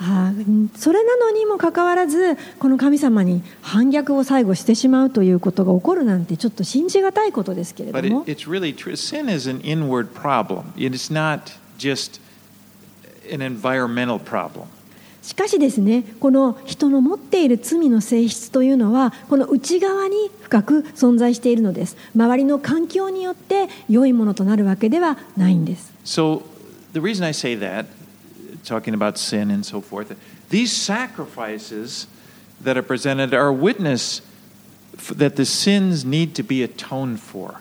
[0.00, 0.32] あ
[0.74, 8.96] それなのにもかかわらずこの神様に反逆を最後してしまうということが起こるなんてちょっと信じがたいことですけれ But ど it, も it's really true.
[8.96, 12.20] Sin is an inward problem, it's not just.
[15.22, 26.42] しかしですねこの人の持っている罪の性質というのはこの内側に深く存在しているのです周りの環境によって良いものとなるわけではないんです So,
[26.92, 27.86] the reason I say that,
[28.64, 30.16] talking about sin and so forth,
[30.50, 32.06] these sacrifices
[32.62, 34.22] that are presented are witness
[35.16, 37.60] that the sins need to be atoned for.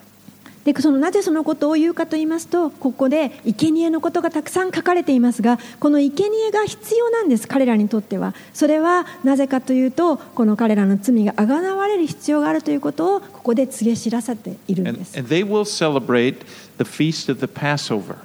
[0.65, 16.39] でそのなぜそのことを言うかと言いますとここで生贄のことがたくさん書かれていますがこの生贄が必要なんです彼らにとってはそれはなぜかというとこの彼らの罪があがなわれる必要があるということをここで告げ知らせているんです and they will celebrate
[16.80, 18.15] the feast of the Passover.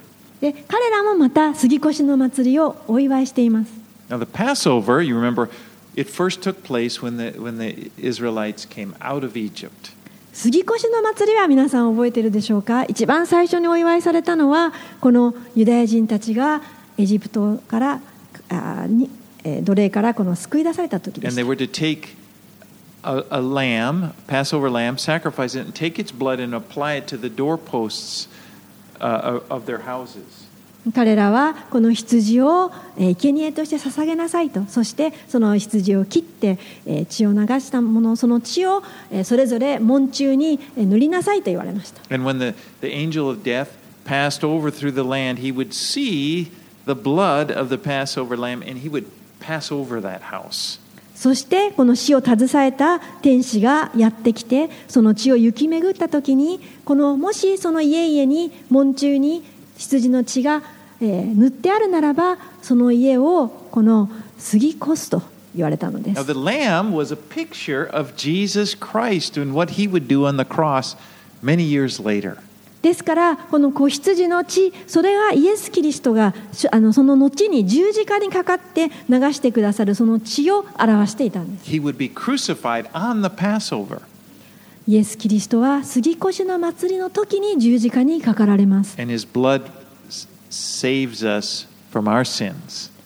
[0.41, 3.71] で彼らもまた杉越の祭りをお祝いしています
[4.09, 5.47] Now, the Passover, you remember,
[5.95, 9.93] it first took place when the, when the Israelites came out of Egypt.
[10.33, 16.61] 杉越の祭りは皆さん覚えているでしょうか一番最初にお祝いされたのはこのユダヤ人たちが
[16.97, 18.01] エジプトから
[18.49, 19.09] あに
[19.43, 22.15] えー奴隷からこの救い出された時で And し they た were to take
[23.03, 27.17] a, a lamb, Passover lamb, sacrifice it, and take its blood and apply it to
[27.19, 28.29] the doorposts
[28.99, 30.40] uh, of their houses.
[30.95, 43.67] 彼らはこの羊をえー生贄として捧げなさいとそしてその羊を切ってえー血を流したものその血をえーそれぞれ門中にえー塗りなさいと言われました And when the, the angel of death
[44.05, 46.51] passed over through the land, he would see
[46.85, 49.05] the blood of the Passover lamb and he would
[49.39, 50.79] pass over that house.
[51.15, 59.43] そしてこの死を携えた天使がやってきてその血を行き巡った時にこのもしその家々に門中に
[59.81, 60.61] 羊の血が、
[61.01, 64.07] えー塗ってあるならばその家をこの
[64.51, 65.23] 過ぎ越すと
[65.55, 70.25] 言われたので Now, す the lamb was a picture of Jesus Christ and what he would do
[70.27, 70.95] on the cross
[71.41, 72.37] many years later.
[72.83, 84.01] ですからこの子羊の血それがイエス・キリストがしあのその後に十字架にかかって流してくださるその血を表していたんです He would be crucified on the Passover,
[84.87, 88.95] イエス・キリストは杉越の祭りの時に十字架にかかられます.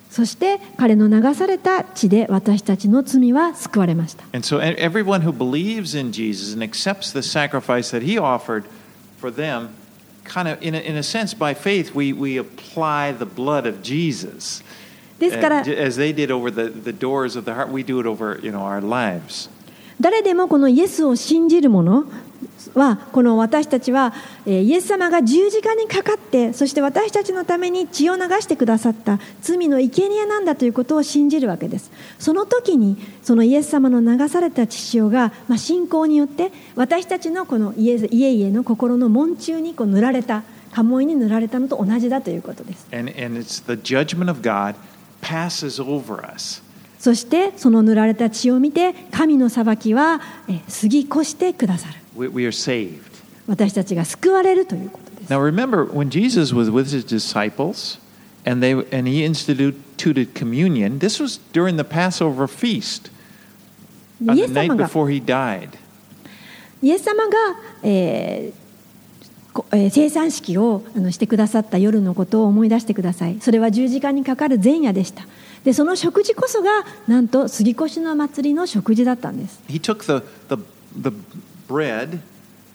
[0.09, 8.17] そして彼の流された血で私たちの罪は救われました And so, e- everyone who believes in Jesus and accepts the sacrifice that he
[8.17, 8.63] offered
[9.19, 9.71] for them,
[10.23, 13.81] kind of, in a, in a sense, by faith, we, we apply the blood of
[13.83, 14.63] Jesus.
[15.19, 18.05] ですから Uh, as they did over the, the doors of the heart, we do it
[18.07, 19.49] over you know, our lives.
[19.99, 22.05] 誰でもこのイエスを信じる者
[22.73, 24.13] はこの私たちは
[24.45, 31.91] イエス様が十字架にかかってそして私たちのために血を流してくださった罪の生贄なんだということを信じるわけです。
[32.19, 40.43] その時にそのイエス様の流された血潮が、まあ、信仰によって私たちのこの家々の心の門中にこう塗られた
[40.73, 42.87] 家紋に塗られたのと同じだということです。
[42.91, 43.39] And, and
[47.05, 52.99] そしてその塗られた血を見て神の裁きはえー過ぎ越してくださる We, we are saved.
[53.45, 57.99] 私たちが救われるということです Now remember, when Jesus was with his disciples
[58.43, 63.11] and, they, and he instituted communion, this was during the Passover feast,
[64.19, 65.69] the エス night 様が before he died.
[66.81, 67.31] イエス様が、
[67.83, 68.65] えー
[69.53, 75.27] こえー生産式をあのしてくださった夜のことを思い出してくださいそれは十字架にかかる前夜でした
[75.64, 76.70] でその食事こそが
[77.06, 80.62] なんと杉越の祭りの食事だったんです He took the, the,
[80.96, 81.12] the
[81.68, 82.20] bread,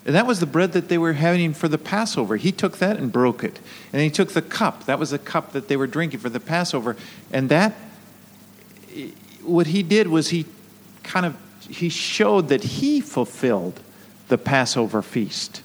[0.05, 2.38] and that was the bread that they were having for the Passover.
[2.38, 3.59] He took that and broke it.
[3.91, 6.39] And he took the cup, that was the cup that they were drinking for the
[6.39, 6.95] Passover.
[7.34, 7.74] And that,
[9.43, 10.45] what he did was he
[11.03, 11.36] kind of,
[11.68, 13.80] he showed that he fulfilled
[14.28, 15.61] the Passover feast.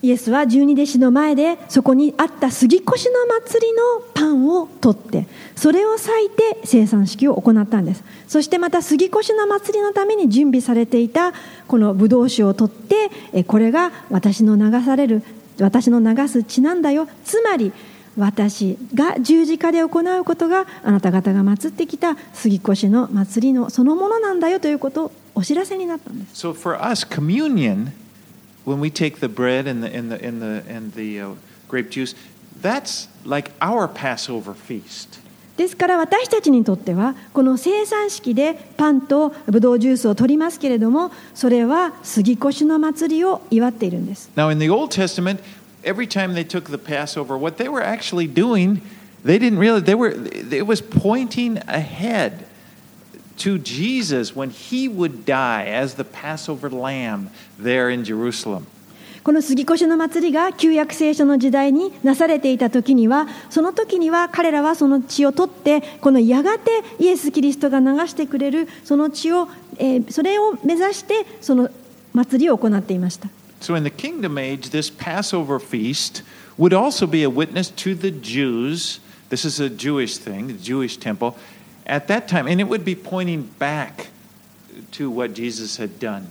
[0.00, 3.82] イエスは十二弟子の前でそこにあった杉越の祭りの
[4.14, 5.26] パンを取って
[5.56, 8.04] それを裂いて生産式を行ったんです。
[8.28, 11.32] そしてまた杉越の祭りのために準備されていた
[11.66, 15.22] このブドウ酒を取ってこれが私の流される
[15.58, 17.08] 私の流す血なんだよ。
[17.24, 17.72] つまり
[18.16, 26.46] 私が十字架で行うことがあなた方が祀ってきた杉越の祭りのそのものなんだよということをお知らせになったんです。
[26.46, 26.52] So
[28.67, 31.35] when we take the bread and the, and the, and the, and the uh,
[31.67, 32.15] grape juice,
[32.61, 35.19] that's like our Passover feast.
[35.57, 45.41] ですから私たちにとってはこの生産式でパンとブドウジュースを取りますけれどもそれは杉越の祭りを祝っているんです Now, in the Old Testament,
[45.83, 48.81] every time they took the Passover, what they were actually doing,
[49.23, 50.11] they didn't realize they were.
[50.51, 52.45] It was pointing ahead
[53.38, 58.66] To Jesus when he would die as the Passover lamb there in Jerusalem.
[59.24, 71.68] この杉越の祭りが旧約聖書の時代になされていた時にはその時には彼らはその血を取ってこのやがてイエス・キリストが流してくれるその血を、えーそれを目指してその
[72.14, 73.28] 祭りを行っていました
[73.60, 76.22] So, in the kingdom age, this Passover feast
[76.56, 79.00] would also be a witness to the Jews.
[79.30, 81.34] This is a Jewish thing, the Jewish temple
[81.88, 84.08] at that time, and it would be pointing back
[84.92, 86.28] to what Jesus had done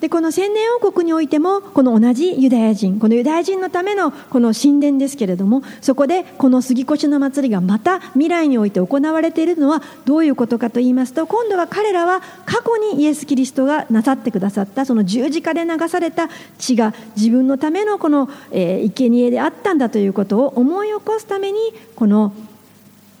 [0.00, 21.58] でこの千年王国においてもこの同じユダヤ人このユダヤ人のためのこの神殿ですけれどもそこでこの杉越の祭りがまた未来において行われているのはどういうことかと言いますと今度は彼らは過去にイエス・キリストがなさってくださったその十字架で流された血が自分のためのこの、えー生贄であったんだということを思い起こすために
[21.94, 22.32] この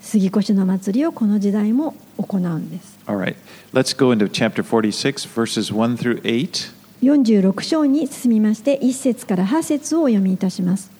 [0.08, 2.98] 杉越の祭りをこの時代も行うんです。
[3.06, 3.36] All right,
[3.74, 6.72] let's go into chapter 46, verses 1 through 8.
[7.02, 10.90] 46章に進みまして1節から8節をお読みいたします。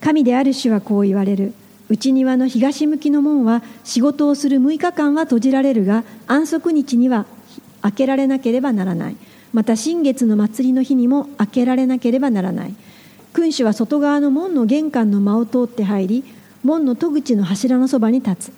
[0.00, 1.54] 神である主はこう言われる。
[1.88, 7.26] 内庭の東向きの門は仕事をする6日間は閉じられるが安息日には
[7.82, 9.16] 開けられなければならない。
[9.52, 12.74] また新月の祭りの日にも開けられなければならない。
[13.32, 16.24] 君主は外側の門の玄関の間を通って入り
[16.64, 18.52] 門の戸口の柱のそばに立つ。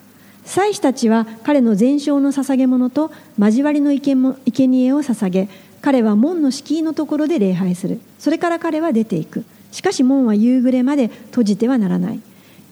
[0.45, 5.49] 祭司たちは彼の全焼の捧げ物と交わりの生贄を捧げ
[5.83, 8.01] 彼は門の敷居のところで礼拝する。
[8.19, 9.45] それから彼は出ていく。
[9.73, 12.21] しかし門は夕暮れまで閉じてはならない。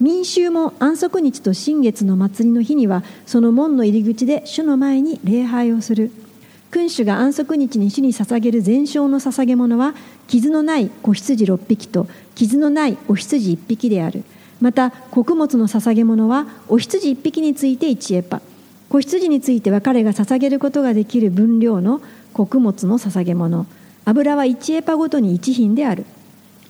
[0.00, 6.12] 民衆も安息日と新月の祭りの日にはその門の入り口で主の前に礼拝をする。
[6.70, 9.94] 君主が安息日に主に捧げる全焼の捧げ物は
[10.26, 14.24] 傷のない子羊6匹と傷のないお羊1匹である。
[14.64, 18.40] また穀物の捧げ物はお羊1匹について1エパ
[18.88, 22.00] 子羊については彼が捧げることができる分量の
[22.32, 23.66] 穀物の捧げ物。
[24.06, 26.06] 油は1エパごとに1品である。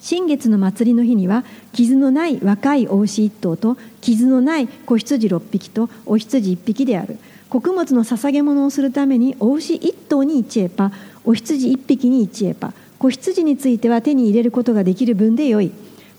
[0.01, 7.17] 新月の祭りの日には傷のない若いお牛1頭と傷のない子羊6匹とお羊1匹である。
[7.49, 10.91] 穀物の捧げ物をするためにお牛1頭に1エパ
[11.25, 15.71] お羊1匹に1エパ子羊については手に入れることができる分でよい。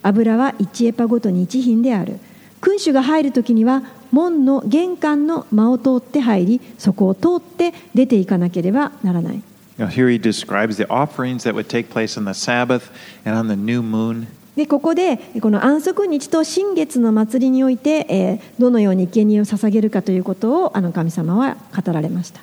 [0.05, 2.19] 油は1エパごとに1品である
[2.61, 9.41] 君主が入る時には門の玄関の間を通って入りそこを通って出ていかなければならない
[9.77, 12.91] Now, here he describes the offerings that would take place on the Sabbath
[13.25, 14.27] and on the new moon.
[14.55, 22.39] でここでこの安息日と新月の祭りにおいて、え、どのように生贄を捧げるかということをあの神様は語られました。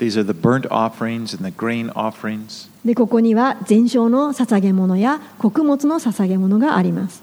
[2.85, 7.23] でここには全焼の捧げ物や穀物の捧げ物があります。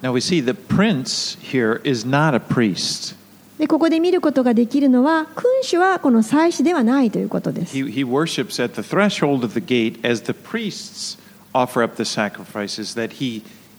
[3.59, 7.77] でここで見ることができるのは君主はこの祭司ではないということです。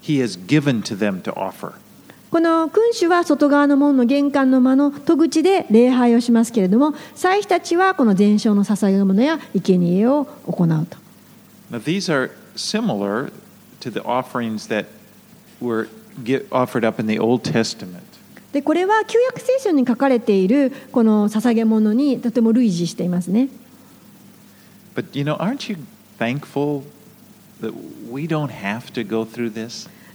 [0.03, 1.73] He has given to them to offer.
[2.31, 10.97] この君主は外側の門の玄関の間の戸口で礼拝をしますけれども祭司たちはこの全焼の捧げ物や生贄を行うと
[11.73, 13.33] Now, these are similar
[13.81, 14.87] to the offerings that
[15.61, 15.89] were
[16.51, 18.03] offered up in the Old Testament.
[18.53, 23.49] でこれは旧約聖書に書かれているこの捧げ物にとても類似していますね
[24.95, 25.79] But you know, aren't you
[26.19, 26.83] thankful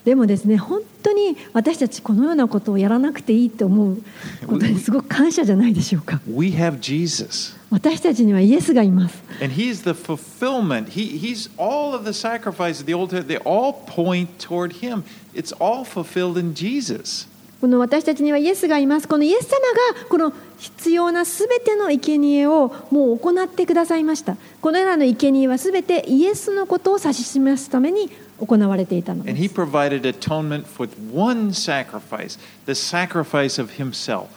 [0.06, 3.98] でもですね本当に私たちこのようなことをやらなくていいと思う
[4.46, 7.56] ことにすごく感謝じゃないでしょうか We have Jesus.
[7.72, 10.90] 私たちにはイエスがいます And he's the fulfillment.
[10.90, 13.28] He, he's all of the sacrifices of the Old Testament.
[13.28, 15.04] They all point toward him.
[15.34, 17.28] It's all fulfilled in Jesus.
[17.62, 19.08] この私たちにはイエスがいます。
[19.08, 19.60] このイエス様
[20.00, 24.38] がこの必要なすべての生贄をもう行ってくださいました。
[24.62, 30.66] このような生贄はすべてイエスのことを指し示すために行われていたの And で he す provided atonement
[31.14, 34.28] one sacrifice, the sacrifice of himself.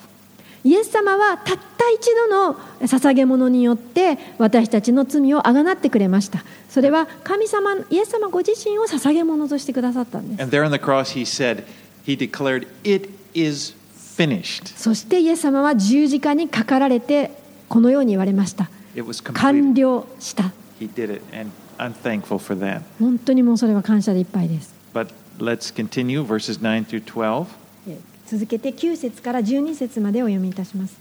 [0.64, 6.45] イエス様はたった一度の捧げ物によって私たちの罪をあがなってくれました。
[6.69, 10.43] それは神様イエス様ご自身を捧げ物としてくださったんです。
[10.43, 11.64] And there on the cross, he said,
[12.09, 13.74] he declared, It is
[14.16, 14.74] finished.
[14.76, 17.30] そしてイエス様は十字架にかかられて
[17.68, 19.34] このように言われました It was 完
[19.74, 19.74] completed.
[19.74, 22.80] 了した He did it, and I'm thankful for that.
[22.98, 27.46] 本当にもうそれは感謝でいっぱいです But let's continue verses 9 through 12.
[27.88, 30.96] え続けて9節から12節までお読みいたします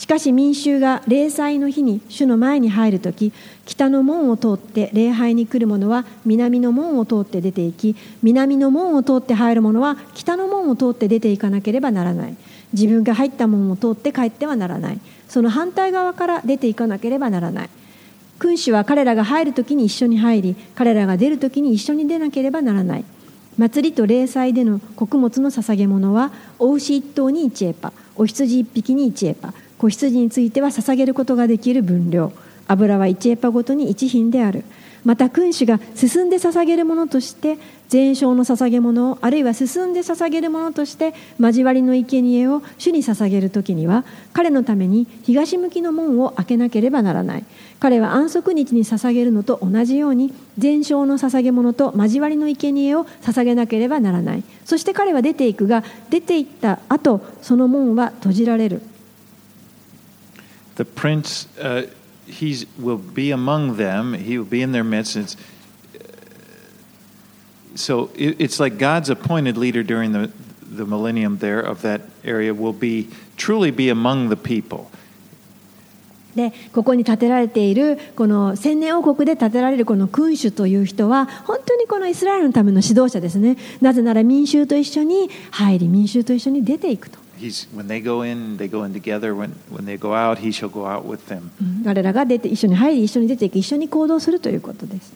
[0.00, 3.34] しかし民衆が礼祭の日に主の前に入るとき
[3.66, 12.36] 北の門を通って礼拝に来る者は南の門を通って出て行き南の門を通って入る者は北の門を通って出て行かなければならない。
[12.72, 14.98] 自分が入った門を通って帰ってはならない。
[15.28, 17.70] その反対側から出て行かなければならない。
[18.38, 23.04] 君主は彼らが入るときに一緒に入り彼らが出るときに一緒に出なければならない。
[23.58, 32.32] 祭りと礼祭での穀物の捧げ物はお牛一頭に1エパお羊一匹に1エパ子羊については捧げることができる分量。
[32.68, 34.64] 油は1エパごとに1品である。
[35.02, 37.56] また君主が進んで捧げるものとして
[37.88, 44.04] 全焼の捧げ物をあるいは進んで捧げるものとして交わりの生贄を主に捧げる時には
[44.34, 47.44] 彼のために東向きの門を開けなければならない。
[47.80, 54.44] 彼は安息日に捧げるのと同じように全焼の捧げ物と交わりの生贄を捧げなければならない。
[54.66, 58.82] そして彼は出ていくが出て行った後その門は閉じられる。
[60.80, 61.88] The prince, uh,
[62.24, 64.14] he will be among them.
[64.14, 65.14] He will be in their midst.
[65.14, 65.36] It's,
[67.74, 72.54] so it, it's like God's appointed leader during the, the millennium there of that area
[72.54, 74.90] will be truly be among the people.
[76.34, 89.34] でここに建てられているこの千年王国で建てられるこの君主という人は本当にこのイスラエルのための指導者ですねなぜなら民衆と一緒に入り民衆と一緒に出ていくと He's, when they go in, they go in together.
[89.34, 91.50] When, when they go out, he shall go out with them.
[91.60, 95.12] うん彼らが出て一緒に入り一緒に出ていく一緒に行動するということです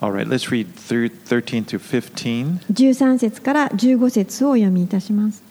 [0.00, 2.60] All right, let's read through 13 through 15.
[2.72, 5.42] 13節から15節をお読みいたします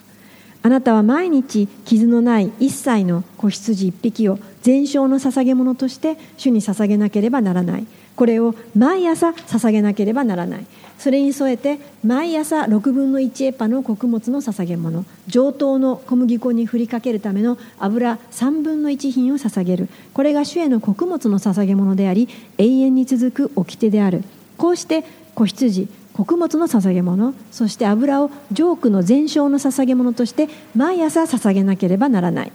[0.63, 7.85] あなたは毎日傷のない一切の子羊一匹を全焼の捧げ物として主に捧げなければならない
[8.15, 10.65] これを毎朝捧げなければならない。
[10.97, 15.05] それに添えて毎朝6分の1エパの穀物の捧げ物。
[15.27, 19.89] 上等の小麦粉に振りかけるための油3分の1品を捧げる。
[20.13, 24.23] これが主への穀物の捧げ物であり永遠に続く掟である。
[24.57, 25.03] こうして
[25.33, 32.51] 子羊穀物の捧げ物そして油をジョークの全焼の捧げ物として毎朝捧げなければならない。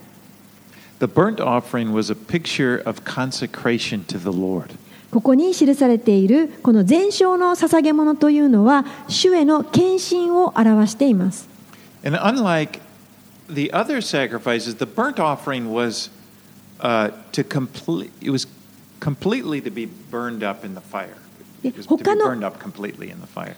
[1.01, 4.77] The burnt offering was a picture of consecration to the Lord.
[5.11, 11.49] ここに記されているこの全焼の捧げ物というのは主への献身を表しています
[12.05, 12.81] And unlike
[13.53, 16.11] the other sacrifices, the burnt offering was
[16.81, 18.11] uh, to complete.
[18.23, 18.47] It was
[19.01, 21.17] completely to be burned up in the fire.
[21.63, 23.57] It was to be burned up completely in the fire.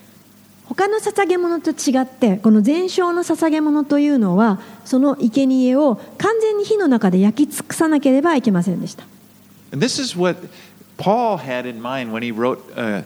[0.65, 9.05] 他の捧げ物と違ってこの全焼の捧げ物というのはその生贄を完全に火の中で焼き尽くさなければいけませんでした
[9.73, 10.49] And this is what
[11.03, 13.03] Paul had in mind when he wrote uh,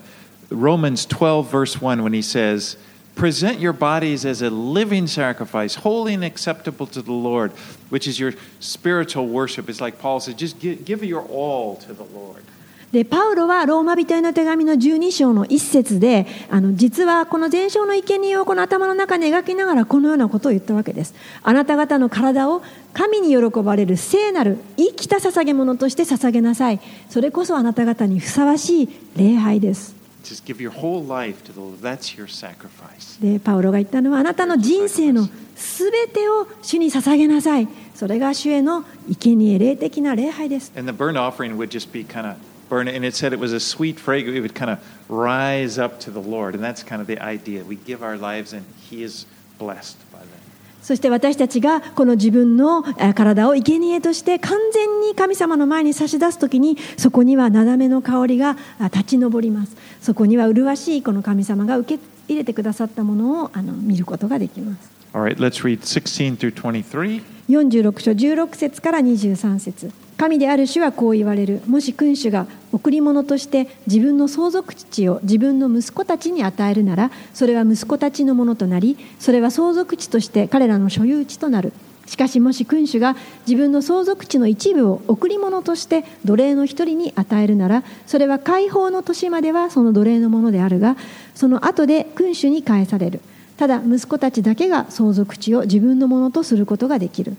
[0.50, 2.76] Romans 12, verse 1, when he says,
[3.14, 7.52] Present your bodies as a living sacrifice, holy and acceptable to the Lord,
[7.88, 9.70] which is your spiritual worship.
[9.70, 12.44] It's like Paul said, just give, give your all to the Lord.
[12.92, 21.14] でパウロはローマ人への手紙の12章の一節であの実はこの全焼の生贄をこの頭の中に描きながらこのようなことを言ったわけです。
[21.42, 22.62] あなた方の体を
[22.92, 26.80] 神に喜ばれる聖なる生きた捧げ物として捧げなさい。
[27.10, 29.96] それこそあなた方にふさわしい礼拝です。
[30.22, 31.80] Just give your whole life to the Lord.
[31.80, 33.20] That's your sacrifice.
[33.20, 37.68] でパウロが言ったのはあなたの人生のすべてを主に捧げなさい。
[37.96, 40.72] それが主への生贄霊的な礼拝です。
[40.76, 42.36] And the burnt offering would just be kind of
[42.68, 44.36] burn, and it said it was a sweet fragrance.
[44.36, 47.64] It would kind of rise up to the Lord, and that's kind of the idea.
[47.64, 49.26] We give our lives, and He is
[49.58, 50.46] blessed by that.
[50.82, 67.22] そして私たちがこの自分のえー体を生贄として完全に神様の前に差し出すときにそこにはなだめの香りがあ立ち上りますそこには麗しいこの神様が受け入れてくださったものをあの見ることができます All right, let's read 16 through 23.
[67.48, 71.60] 46章16節から23節神である主はこう言われる。
[71.66, 81.72] もし君主が贈り物として自分の相続地を自分の息子たちに与えるならそれは息子たちのものとなりそれは相続地として彼らの所有地となる。
[82.06, 90.96] しかしもし君主が自分の相続地の一部を贈り物として奴隷の一人に与えるならそれは解放の年まではその奴隷のものであるが
[91.34, 93.20] その後で君主に返される。
[93.56, 97.36] ただ息子たちだけが相続地を自分のものとすることができる。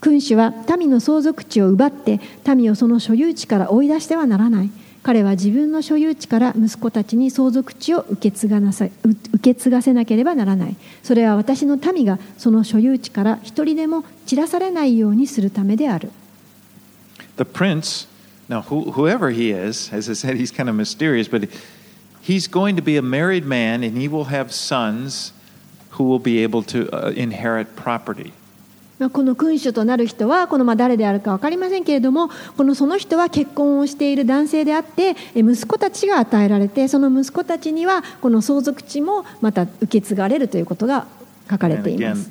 [0.00, 2.20] 君主は民の相続地を奪って
[2.54, 4.70] 民をその所有地から追い出してはならない
[5.02, 16.10] 彼は自分の所有地から息子たちに相続地を受け継がなさう受け継がせなければならないそれは私の民がその所有地から一人でも散らされないようにするためである
[17.36, 18.08] The prince,
[18.48, 21.48] now who, whoever he is, as I said, he's kind of mysterious, but
[22.22, 25.32] he's going to be a married man and he will have sons
[25.90, 28.32] who will be able to uh, inherit property.
[28.98, 41.06] まあこの君主となる人はこのまあ誰であるか分かりませんけれどもこのその人は結婚をしている男性であってえ息子たちが与えられてその息子たちにはこの相続地もまた受け継がれるということが
[41.50, 42.30] 書かれています。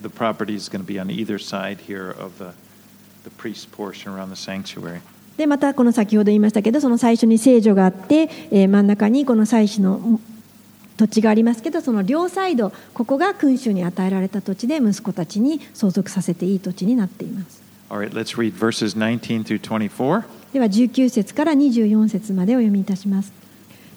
[5.38, 10.20] でまたこの先ほど言いましたけどその最初に聖女があって、えー真ん中にこの祭司の
[10.97, 17.61] 土地がありますけどその両サイドここが君主に与えられた土地で息子たちに相続させていい土地になっています。
[17.89, 20.23] Right, let's read verses 19 through 24.
[20.53, 23.31] では19節から24節までお読みいたします。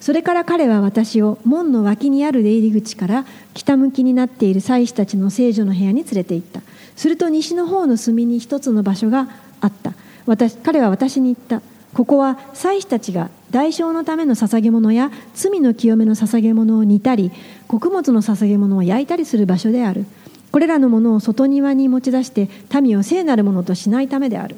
[0.00, 3.24] それから彼は私を門の脇にある出入り口から
[3.54, 6.60] 北向きになっている祭司たちの聖女の部屋に連れて行った。
[6.96, 9.28] すると西の方の隅に一つの場所が
[9.60, 9.94] あった。
[10.26, 11.62] 私彼は私に言った
[11.94, 17.32] ここは祭司たちが代償のための捧げ物や罪の清めの捧げ物を煮たり
[17.66, 20.06] 穀物の捧げ物を焼いたりする場所である。
[20.50, 22.48] これらのものを外庭に持ち出して
[22.80, 24.56] 民を聖なるものとしないためである。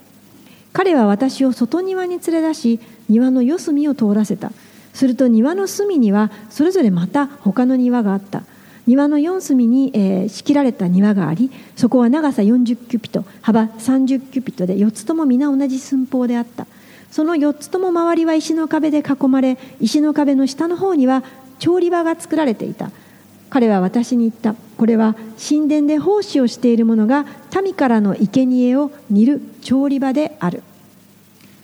[0.72, 4.52] 彼は私を外庭に連れ出し庭の四隅を通らせた。
[4.92, 8.42] すると庭の隅にはそれぞれまた他の庭があった。
[8.86, 16.66] 庭の四隅に、えー仕切られた庭がありそこは長さ40キュピト幅30キュピトで4つとも皆同じ寸法であった。
[17.10, 21.24] その4つとも周りは石の壁で囲まれ石の壁の下の方には
[21.58, 22.90] 調理場が作られていた。
[23.50, 24.54] 彼は私に言った。
[24.78, 27.26] これは神殿で奉仕をしている者が
[27.62, 30.62] 民からの生贄を煮る調理場である。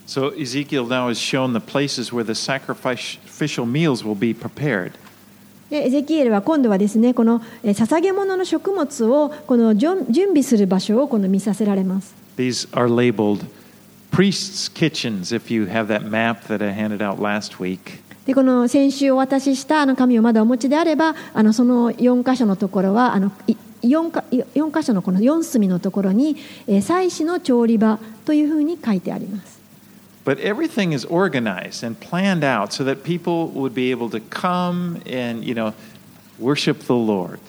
[0.07, 4.93] So Ezekiel now has shown the places where the sacrificial meals will be prepared.
[5.71, 12.15] でエゼキエルは今度はですねこのえー捧げ物の食物をこの準準備する場所をこの見させられます。
[12.37, 13.45] These are labeled
[14.16, 18.02] priests' kitchens if you have that map that I handed out last week.
[18.26, 26.38] でこの先週お渡ししたあの紙をまだお持ちであればあのその4箇所のところはあのい 4, か4箇所のこの4隅のところに
[26.68, 29.60] えー祭祀の調理場というふうに書いてあります
[30.24, 35.02] But everything is organized and planned out so that people would be able to come
[35.08, 35.74] and, you know,
[36.38, 37.40] worship the Lord.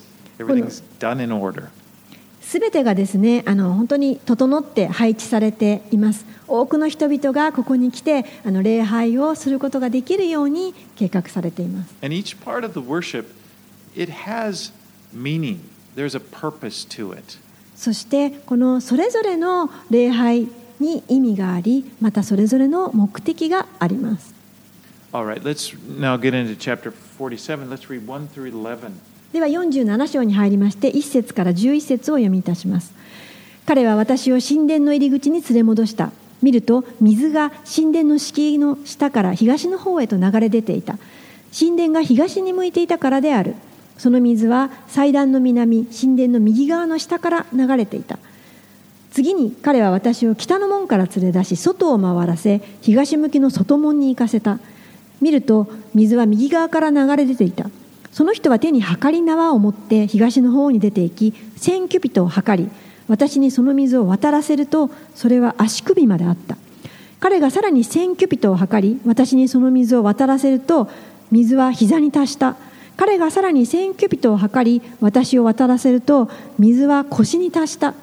[0.40, 1.70] Everything's done in order.
[2.47, 6.25] すてがですねあの本当に整って配置されています。
[6.47, 11.93] 多くの人々がここに来てあの礼拝をすることができるように計画されています。
[17.75, 20.47] そしてこのそれぞれの礼拝
[20.79, 24.33] に意味がありまたそれぞれの目的があります。
[29.33, 32.93] では47章に入りまして1節から11節を読みいたします。
[33.65, 36.11] 彼は私を神殿の入り口に連れ戻した。
[36.41, 40.97] 見ると水が神殿の敷居の下から東の方へと流れ出ていた。
[41.57, 43.55] 神殿が東に向いていたからである。
[43.97, 48.19] その水は祭壇の南神殿の右側の下から流れていた。
[49.11, 54.59] 次に彼は私を北の門から連れ出し外を回らせ東向きの外門に行かせた。
[55.19, 57.69] 見ると水は右側から流れ出ていた。
[58.11, 62.69] その人は手に測り縄を持って東の方に出て行き千キュピトを測り
[63.07, 66.57] 私にその水を渡らせるとそれは足首まであった。
[67.19, 70.89] 彼がさらに千キュピトを測り私にその水を渡らせると
[71.31, 72.55] 水は膝に達した。
[72.95, 77.93] 彼がさらに千キュピトを測り私を渡らせると水は腰に達した。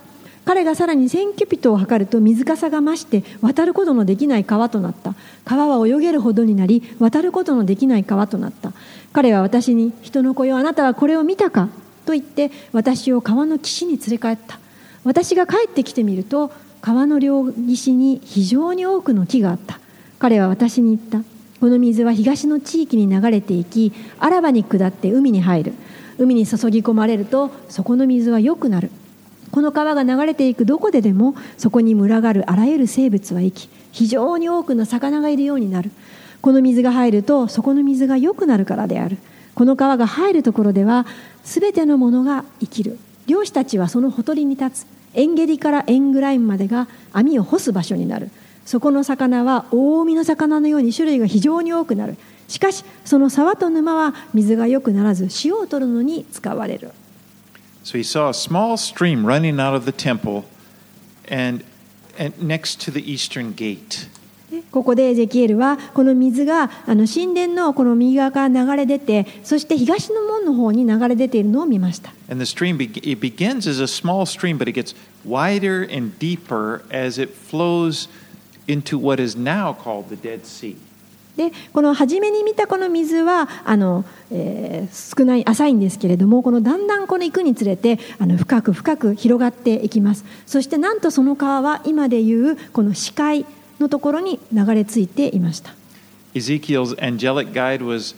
[0.44, 5.14] 彼がさらに1000キュピトを測ると水かさが増して渡ることのできない川となった。
[5.44, 8.72] 川は泳げるほどになり渡ることのできない川となった。
[9.12, 11.70] 彼は私に人の子よあなたはこれを見たか？
[12.04, 14.58] と言って私を川の岸に連れ帰った。
[15.04, 16.50] 私が帰ってきてみると
[16.82, 19.80] 川の両岸に非常に多くの木があった。
[20.18, 21.26] 彼は私に言った。
[21.60, 25.72] この水は東の地域に流れていきあらばに下って海に入る。
[26.18, 28.90] 海に注ぎ込まれるとそこの水は良くなる。
[29.54, 35.92] この川が流れていくどこででもそこに群がるあらゆる生物は生き非常に多くの魚がいるようになる。
[36.42, 39.16] この水が入るとそこの水が良くなるからである。
[39.54, 41.06] この川が入るところでは
[41.44, 42.98] 全てのものが生きる。
[43.28, 44.86] 漁師たちはそのほとりに立つ。
[45.14, 48.30] エンゲリからエングラインまでが網を干す場所になる。
[48.64, 52.16] そこの魚は大海の魚のように種類が非常に多くなる。
[52.48, 56.90] しかしその沢と沼は水が良くならず塩を取るのに使われる。
[57.83, 60.45] So he saw a small stream running out of the temple
[61.27, 61.63] and,
[62.17, 64.09] and next to the eastern gate.
[64.51, 75.83] でここでエゼキエルはこの水があの神殿のこの右側から流れ出てそして東の門の方に流れ出ているのを見ました And the stream be- it begins as a small stream, but it gets wider
[75.83, 78.09] and deeper as it flows
[78.67, 80.75] into what is now called the Dead Sea.
[81.36, 93.46] でこの初めに見たこの水はあの、えー少ない浅いんですけれどもこのだんだんこの行くにつれてあの深く深く広がっていきますそしてなんとその川は今でいうこの視界
[93.80, 95.74] のところに流れ着いていました
[96.34, 98.14] Ezekiel's angelic guide was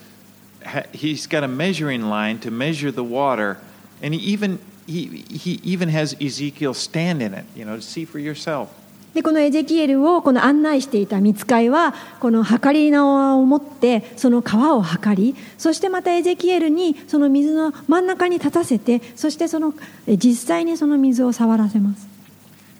[0.93, 3.57] he's got a measuring line to measure the water,
[4.01, 8.05] and he even he, he even has Ezekiel stand in it, you know, to see
[8.05, 8.69] for yourself.
[9.13, 19.73] でこのエゼキエルをこの案内していた見つかいはこの測り縄を持ってその川を測りそしてまたエゼキエルにその水の真ん中に立たせてそしてその
[20.05, 22.07] え実際にその水を触らせます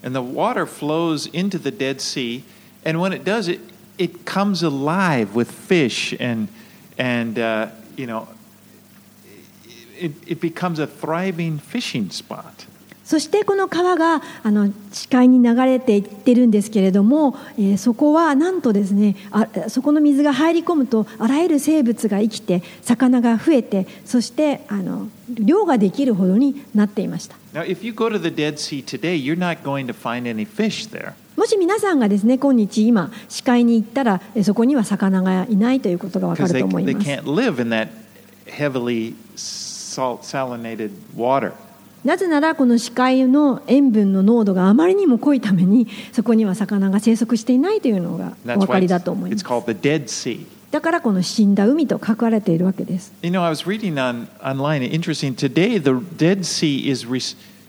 [0.03, 2.43] And the water flows into the Dead Sea,
[2.86, 3.59] and when it does, it
[3.97, 6.49] it comes alive with fish and
[6.97, 8.28] and uh, you know
[9.97, 12.66] it, it becomes a thriving fishing spot.
[13.08, 27.38] そしてこの川があの視界に流れていってるんですけれども、えーそこはなんとですねあそこの水が入り込むとあらゆる生物が生きて魚が増えてそしてあの漁ができるほどになっていました。
[27.53, 30.89] Now, if you go to the Dead Sea today, you're not going to find any fish
[30.91, 31.14] there.
[31.38, 37.08] もし皆さんがですね今日今視界に行ったらえーそこには魚がいないということがわかると思います
[42.08, 49.43] なぜならこの視界の塩分の濃度があまりにも濃いためにそこには魚が生息していないというのがお分かりだと思います.
[50.72, 54.89] だからこの死んだ海と書かれているわけです You know, I was reading on online.
[54.89, 55.36] Interesting.
[55.36, 57.05] Today, the Dead Sea is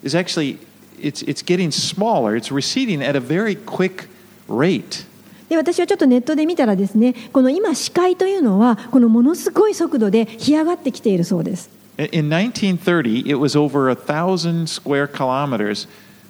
[0.05, 0.59] is actually
[1.01, 2.37] it's it's getting smaller.
[2.37, 4.09] It's receding at a very quick
[4.49, 5.05] rate.
[5.49, 15.88] で私はちょっとネットで見たらですねこの今視界というのはこのものすごい速度で干上がってきているそうです In 1930, it was over a thousand square kilometers,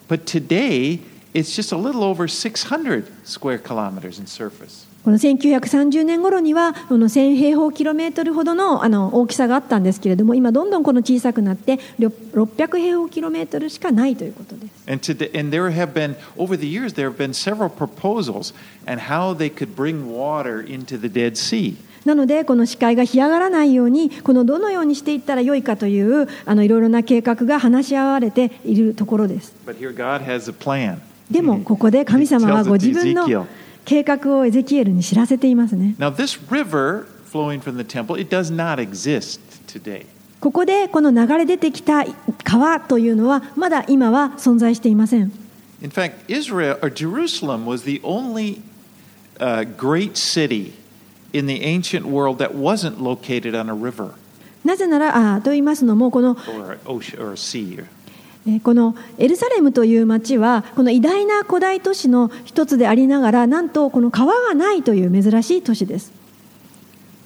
[0.09, 0.99] but today
[1.33, 4.85] it's just a little over 600 square kilometers in surface.
[5.03, 18.53] この1930年頃にはこの1000平方キロメートルほどのあの大きさがあったんですけれども今どんどんこの小さくなってろ600平方キロメートルしかないということです And, today, and there have been, over the years, there have been several proposals
[18.87, 21.75] on how they could bring water into the Dead Sea.
[22.04, 29.54] なのでこの視界が干上がらないようにこのどのようにしていったらよいかというあのいろいろな計画が話し合われているところです.
[31.30, 33.46] でもここで神様はご自分の
[33.84, 40.06] 計画をエゼキエルに知らせていますね Now, this river flowing from the temple, it does not exist today.
[40.40, 42.04] ここでこの流れ出てきた
[42.44, 45.32] 川というのはまだ今は存在していません
[45.82, 48.60] In fact, Israel or Jerusalem was the only
[49.38, 50.72] uh, great city
[51.32, 54.12] in the ancient world that wasn't located on a river
[54.64, 57.84] なぜならあと言いますのもこの or ocean or a sea.
[58.46, 66.12] えーこのエルサレムという町はこの偉大な古代都市の一つでありながらなんとこの川がないという珍しい都市です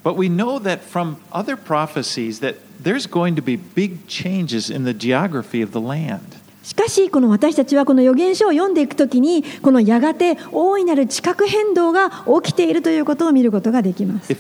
[0.05, 4.85] But we know that from other prophecies that there's going to be big changes in
[4.85, 6.42] the geography of the land.
[6.63, 14.31] しかし、この私たちはこの予言書を読んでいくときに、このやがて大いなる地殻変動が起きているということを見ることができます。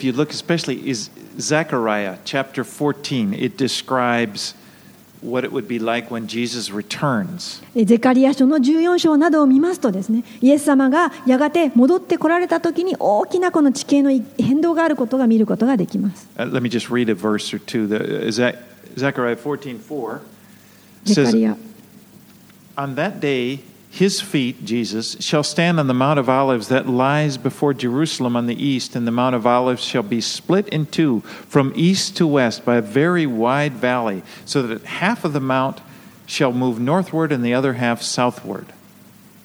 [7.77, 16.29] ゼカリア書の14章などを見ますとですね、イエス様がやがて戻ってこられたときに大きなこの地形の変動があることが見ることができます。
[22.77, 23.61] On that day,
[23.91, 28.47] his feet, Jesus, shall stand on the Mount of Olives that lies before Jerusalem on
[28.47, 32.27] the east, and the Mount of Olives shall be split in two from east to
[32.27, 35.83] west by a very wide valley, so that half of the mount
[36.25, 38.67] shall move northward and the other half southward.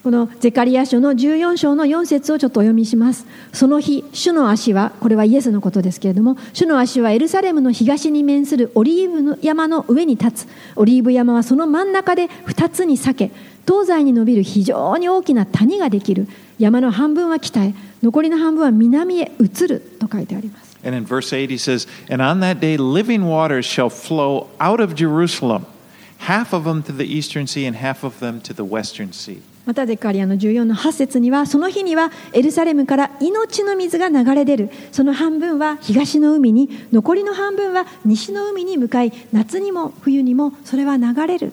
[0.04, 3.26] このゼカリア書の14章の4節をちょっとお読みします。
[3.52, 10.48] その日、主の足は、これはイエスのことですけれども、主の足はエルサレムの東に面するオリーブの山の上に立つ。
[10.76, 13.32] オリーブ山はその真ん中で2つに裂け、
[13.68, 16.28] 東西に伸びる非常に大きな谷ができる。
[16.58, 20.78] 山の半分は北へ、残りの半分は南へ移ると書いてあります。
[20.86, 24.96] And in verse 8, he says, And on that day, living waters shall flow out of
[24.96, 25.66] Jerusalem,
[26.20, 29.42] half of them to the eastern sea and half of them to the western sea.
[29.68, 41.52] またゼカリアの14の8節にはその日にはエルサレムから命の水が流れ出るその半分は東の海に残りの半分は西の海に向かい夏にも冬にもそれは流れる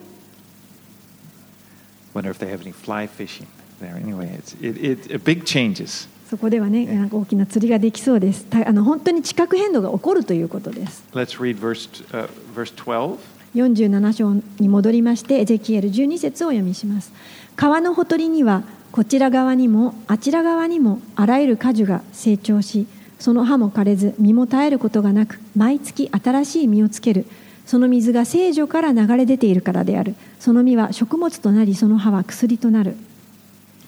[2.15, 3.49] Wonder if they have any fly fishing
[3.81, 3.97] there.
[3.97, 6.09] Anyway, it's, it, it, big changes.
[6.31, 13.19] そこではねなんか大きな釣りができそうですたあの本当に地殻変動が起こるということです Let's read verse, uh, verse 12.
[13.55, 17.13] 47章に戻りましてエゼキエル12節をお読みします
[17.57, 22.87] 川のほとりにはこちら側にもあちら側にもあらゆる果樹が成長し
[23.19, 27.27] その葉も枯れず実も絶えることがなく毎月新しい実をつける。
[27.65, 30.15] その水が聖女から流れ出ているからである。
[30.39, 32.97] その実は食物となりその葉は薬となる。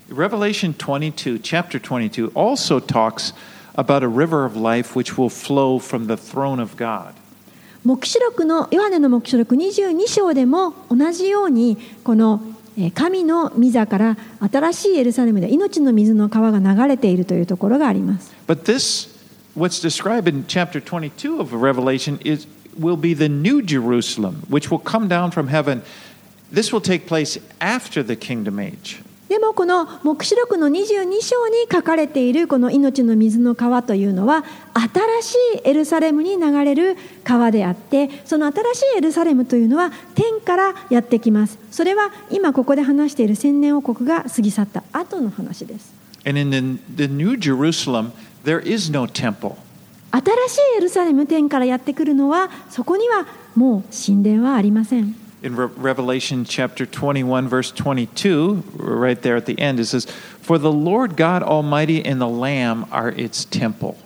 [0.09, 3.35] Revelation 22, chapter 22, also talks
[3.75, 7.13] about a river of life which will flow from the throne of God.
[7.85, 12.41] 黙示録のヨハネの黙示録22章でも同じようにこの
[12.95, 14.17] 神の御座から
[14.53, 18.35] 新しいエルサレムで命の水の川が流れているというところがあります。
[18.47, 19.09] But this,
[19.57, 22.47] what's described in chapter 22 of Revelation, is,
[22.79, 25.83] will be the new Jerusalem, which will come down from heaven.
[26.53, 29.03] This will take place after the kingdom age.
[29.37, 34.47] でもこの黙示録の22章に書かれているこの命の水の川というのは
[35.21, 41.59] 新しいエルサレムに流れる川であってその新しいエルサレムというのは天からやってきます。
[41.71, 44.83] それは今ここで話している千年王国が過ぎ去った。
[44.91, 45.93] 後の話です。
[46.25, 48.13] And in the, the new Jerusalem,
[48.43, 49.57] there is no temple.
[50.13, 60.05] 新しいエルサレム天からやってくるのはそこにはもう神殿はありません In Re- Revelation chapter 21, verse 22, right there at the end, it says,
[60.43, 63.97] For the Lord God Almighty and the Lamb are its temple.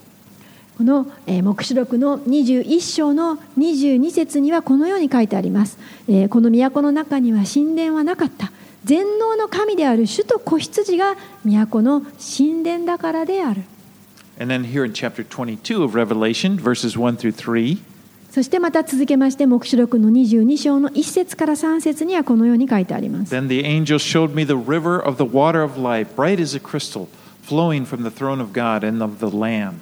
[0.77, 5.79] この、えー黙示録の21章の22節にはこのように書いてあります、
[6.09, 8.53] えーこの都の中には神殿はなかった
[8.85, 11.17] 全能の神である主と子羊が
[11.47, 13.63] 都の神殿だからである
[14.39, 17.79] And then here in chapter 22 of Revelation, verses 1 through 3,
[18.32, 26.54] そしてまた続けまして黙示録の22章の1節から3節にはこのように書いてあります Then the angel showed me the river of the water of life, bright as
[26.54, 27.08] a crystal,
[27.42, 29.80] flowing from the throne of God and of the Lamb.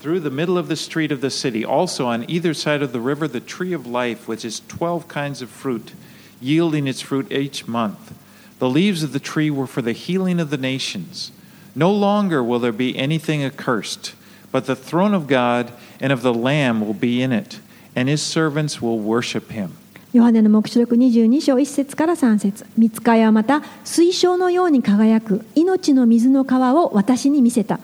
[0.00, 3.00] Through the middle of the street of the city, also on either side of the
[3.00, 5.92] river, the tree of life, which is twelve kinds of fruit,
[6.40, 8.12] yielding its fruit each month.
[8.58, 11.32] The leaves of the tree were for the healing of the nations.
[11.74, 14.14] No longer will there be anything accursed,
[14.52, 17.60] but the throne of God and of the Lamb will be in it,
[17.99, 19.71] and his servants will worship him.
[20.13, 22.65] ヨハネの黙示録22章1節から3節。
[22.77, 27.79] 見つかいはまた水晶のように輝く命の水の川を私に見せた。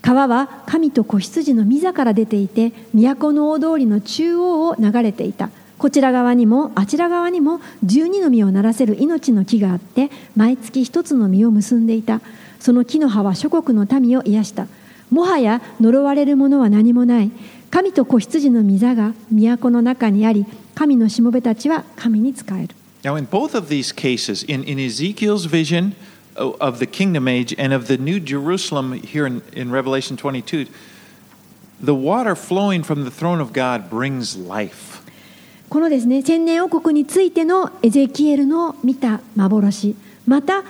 [0.00, 5.50] 川は神と子羊の御座から出ていて都の大通りの中央を流れていた。
[5.76, 12.20] こちら側にもあちら側にも12の実をならせる命の木があって毎月一つの実を結んでいた。
[12.60, 14.68] その木の葉は諸国の民を癒した。
[15.10, 17.30] もはや呪われるものは何もない。
[17.70, 25.94] 神と子羊の御座が都の中にあり神のしもべたちは神に仕える Now, in both of these cases, in, in Ezekiel's vision
[26.36, 30.66] of the kingdom age and of the New Jerusalem here in, in Revelation 22,
[31.80, 35.02] the water flowing from the throne of God brings life.
[35.68, 39.94] このですね千年王国についてのエゼキエルの見た幻
[40.26, 40.64] また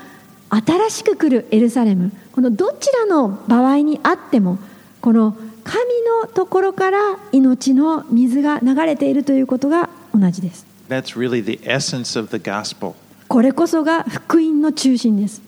[0.51, 4.59] 新しく来るエルサレムこのどちらの場合にあっても
[5.01, 5.37] この
[5.69, 5.83] 神
[6.23, 6.99] のところから
[7.31, 12.95] 命の水が流れているということが同じです That's really the essence of the gospel.
[13.29, 15.43] これこそが福音の中心です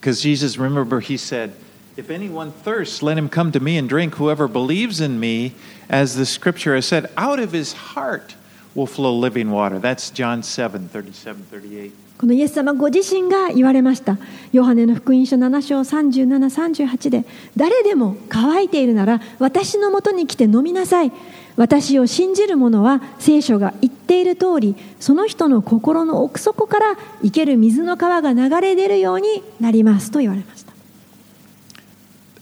[0.00, 1.50] Because Jesus, remember, he said,
[1.96, 4.14] If anyone thirsts, let him come to me and drink.
[4.14, 5.54] Whoever believes in me,
[5.90, 8.36] as the scripture has said, out of his heart
[8.76, 9.80] will flow living water.
[9.80, 11.92] That's John 7 37 38.
[12.18, 14.18] このイエス様ご自身が言われました。
[14.52, 17.24] ヨハネの福音書7章3738で
[17.56, 21.12] 誰でも乾いているなら私のもとに来て飲みなさい。
[21.56, 30.72] 私を信じる者は聖書が言っている通りその人の心の奥底から生ける水の川が流れ出るようになりますと言われました。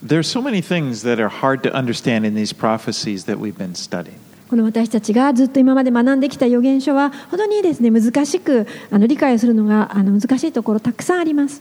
[0.05, 3.75] There's so many things that are hard to understand in these prophecies that we've been
[3.75, 4.26] studying.
[4.49, 11.61] この私たちがずっと今まで学んできた予言書は、本当にですね難しくあの理解するのがあの難しいところ、たくさんあります。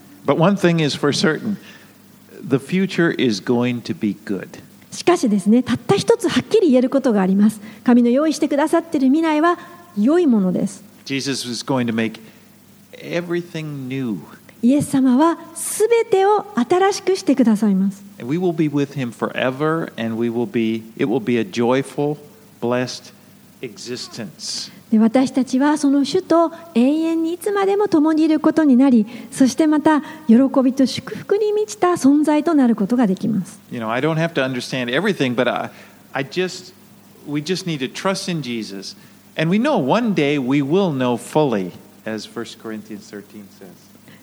[4.91, 7.59] しかしですね、たった一つはっきり言えることがあります。
[7.83, 9.57] 神の用意してくださっている未来は
[9.97, 10.83] 良いものです。
[14.61, 18.03] イエス様はすべてを新しくしてくださいます。
[18.19, 22.17] And we will be with him forever, and we will be, it will be a joyful
[24.97, 33.59] 私たちはその主と永遠にいつまでも共にいることになりそしてまた喜びと祝福に満ちた存在となることができます。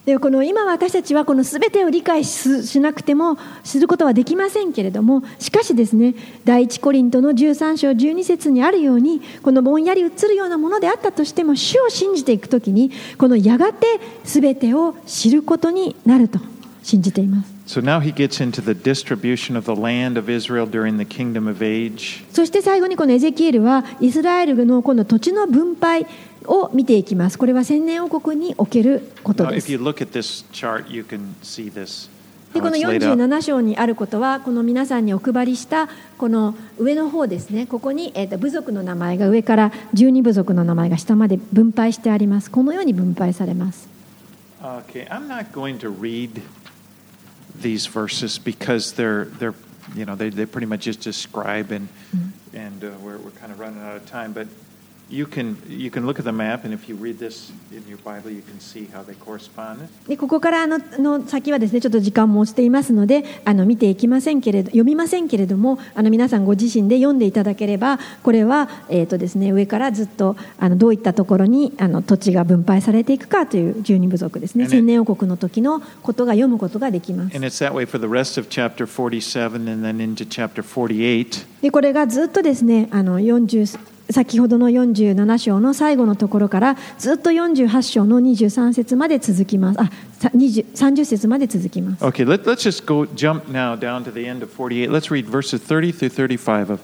[0.04, 13.86] でこの今私たちはこの全てを理解ししなくてもすることはできませんけれどもしかしですね第一コリントの13章12節にあるようにこのぼんやり映るようなものであったとしても主を信じていくときにこのやがて
[14.24, 16.40] 全てを知ることになると
[16.82, 21.48] 信じています So now he gets into the distribution of the land of Israel during the kingdom
[21.48, 22.24] of age.
[22.32, 26.06] そして最後にこのエゼキエルはイスラエルのこの土地の分配
[26.46, 29.60] を見ていきますこれは千年王国におけることで
[31.86, 32.10] す.
[32.52, 33.16] でこの it's laid out.
[33.16, 35.88] 47章にあることはこの皆さんにお配りした
[36.18, 43.88] この上の方ですねここに、えー、と部族の名前が上から12部族の名前が下まで分配してありますこのように分配されます
[44.62, 46.40] Okay, I'm not going to read
[47.60, 49.54] these verses because they're they're
[49.96, 51.88] you know they they pretty much just describe and
[52.54, 54.32] and uh, we're we're kind of running out of time.
[54.32, 54.46] But
[55.12, 57.98] you can you can look at the map and if you read this in your
[57.98, 59.88] Bible, you can see how they correspond.
[60.08, 80.62] でここからあのの先はですねちょっと時間も押していますのであの見ていきませんけれど読みませんけれどもあの皆さんご自身で読んでいただければこれは、えーとですね、上からずっとあのどういったところにあの土地が分配されていくかという十二部族ですね千年王国の時のことが読むことができます And it's that way for the rest of chapter 47 and then into chapter
[80.62, 81.46] 48.
[81.60, 94.90] でこれがずっとですねあの40先ほどの47章の最後のところからずっと48章の23節まで続きますあさ20 30節まで続きます Okay, let, let's just go jump now down to the end of 48.
[94.90, 96.80] Let's read verses 30 through 35 of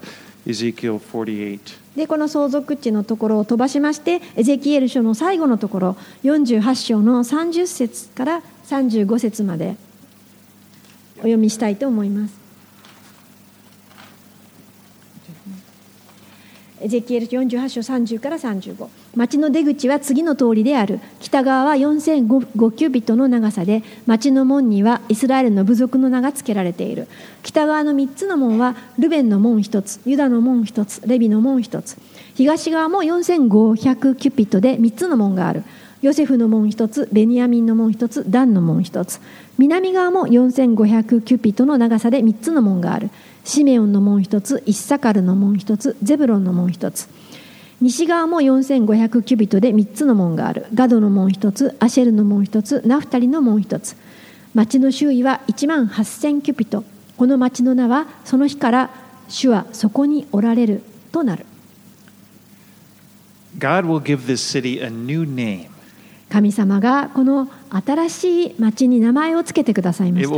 [0.47, 1.61] Ezekiel 48.
[1.97, 9.76] でこの相続地のところを飛ばしましてエゼキエル書の最後のところ48章の30節から35節まで
[11.18, 12.47] お読みしたいと思います。
[16.81, 21.01] エゼキエル48章30から35町の出口は次の通りである。
[21.18, 27.09] 北側は4005キュビットの長さで町の門にはイスラエルの部族の名が付けられている。
[27.43, 31.97] 北側の3つの門はルベンの門1つユダの門1つレビの門1つ。
[32.35, 35.64] 東側も4500キュピットで3つの門がある。
[36.01, 39.20] ヨセフの門1つベニヤミンの門1つダンの門1つ。
[39.59, 43.11] 南側も4500キュピットの長さで3つの門がある。
[43.49, 47.09] シメオンの門1つイッサカルの門1つゼブロンの門1つ。
[47.80, 50.66] 西側も4500キュビットで3つの門がある。
[50.74, 53.96] ガドの門1つアシェルの門1つナフタリの門1つ。
[54.53, 56.84] 町の周囲は1万8000キュビット。
[57.16, 58.90] この町の名はその日から
[59.28, 61.46] 主はそこにおられるとなる。
[63.59, 65.78] God will give this city a new name.
[66.31, 70.29] 神様がこの新しい町に名前をつけてくださいました。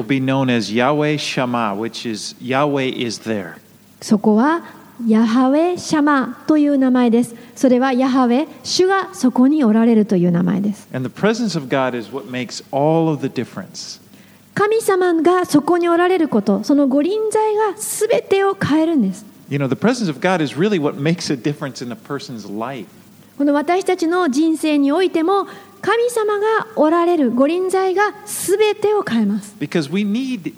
[4.00, 4.62] そこは
[5.06, 7.34] ヤハウェシャマという名前です。
[7.56, 10.88] それはヤハウェ、主がそこにおられるという名前です。
[14.54, 19.24] 神様がそこにおられること、そのご臨在がすべてを変えるんです。
[23.38, 25.46] この私たちの人生においても、
[25.80, 30.52] 神様がおられるご臨在が全てを変えます Because we need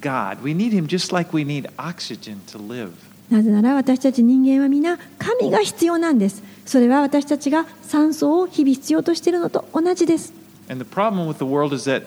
[0.00, 0.42] God.
[0.42, 2.90] We need Him just like we need oxygen to live.
[3.30, 10.32] なぜなら私たち人間は皆神が必要なんですそれは私たちが酸素を日々必要としているのと同じです
[10.68, 12.04] And the problem with the world is that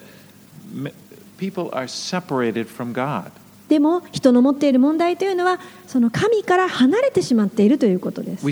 [1.37, 3.31] people are separated from God.
[3.69, 8.45] でも人の持っている問題というのはその神から離れてしまっているということです。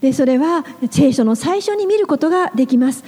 [0.00, 3.04] でそれは聖書の最初に見ることができます、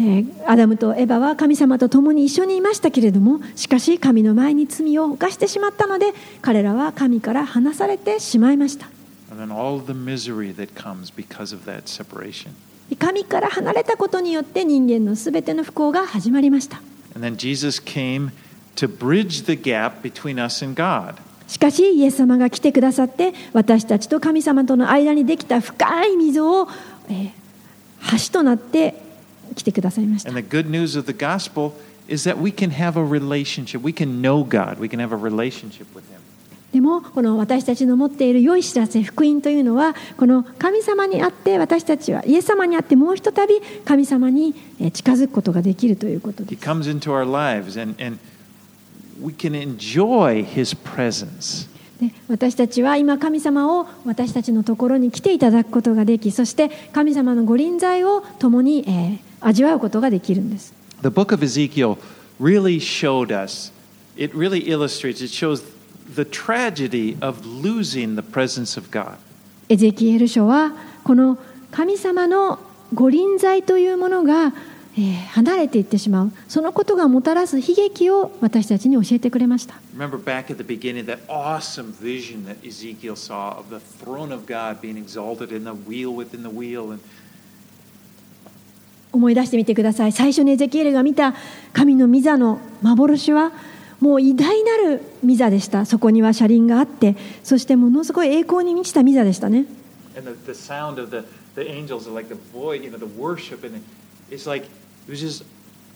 [0.00, 0.24] え。
[0.46, 9.01] アダムとエバは神様と共に一緒にいましたけれども、しかし神の前に罪を犯してしまったので、彼らは神から離されてしまいました。
[9.32, 12.50] And then all of the misery that comes because of that separation.
[12.98, 16.82] 神から離れたことによって人間のすべての不幸が始まりました.
[21.48, 26.68] しかしイエス様が来てくださって私たちと神様との間にできた深い溝を、
[27.08, 27.30] えー
[28.10, 29.00] 橋となって
[29.54, 31.72] 来てくださいました And the good news of the gospel
[32.08, 33.80] is that we can have a relationship.
[33.80, 34.80] We can know God.
[34.80, 36.20] We can have a relationship with Him.
[36.72, 48.18] でもこの私たちの持っている良い知らせ福音というのはこの神様にあって私たちはイエス様にあってもうひとたび神様にえー近づくことができるということです and, and
[49.20, 51.68] we can enjoy His presence.
[52.00, 61.98] で私たちは今神様を私たちのところに来ていただくことができそして神様のご臨在を共に、えー味わうことができるんです The book of Ezekiel
[62.40, 63.72] really showed us,
[64.16, 65.64] it really illustrates, it shows
[69.68, 70.72] エゼキエル書は
[71.04, 71.38] この
[71.70, 72.58] 神様の
[72.94, 74.52] 御臨在というものが
[75.30, 76.32] 離れていってしまう。
[76.48, 79.76] そのことがもたらす悲劇を私たちに教えてくれました。
[89.12, 90.12] 思い出してみてください。
[90.12, 91.34] 最初にエゼキエルが見た
[91.72, 93.52] 神の御座の幻は
[94.02, 99.64] もう偉大なるミザでしたそこには車輪があってそしてものすごい栄光に満ちたミザでしたね
[100.20, 101.24] the, the sound of the,
[101.54, 103.82] the angels like the voice, you know, the worship, and
[104.30, 105.44] it's like it was just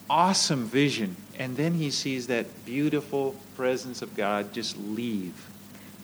[0.09, 1.15] awesome vision.
[1.37, 5.33] And then he sees that beautiful presence of God just leave.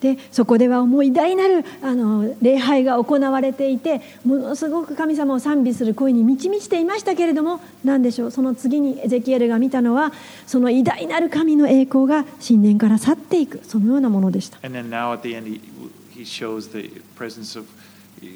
[0.03, 10.11] でそこではもう偉大なるあの礼拝が行われていてものすごく神様を賛美する声に満ち満ちていましたけれども何でしょうその次にエゼキエルが見たのは
[10.45, 14.59] その偉大なる神の栄光が神殿から去っていくそのようなものでした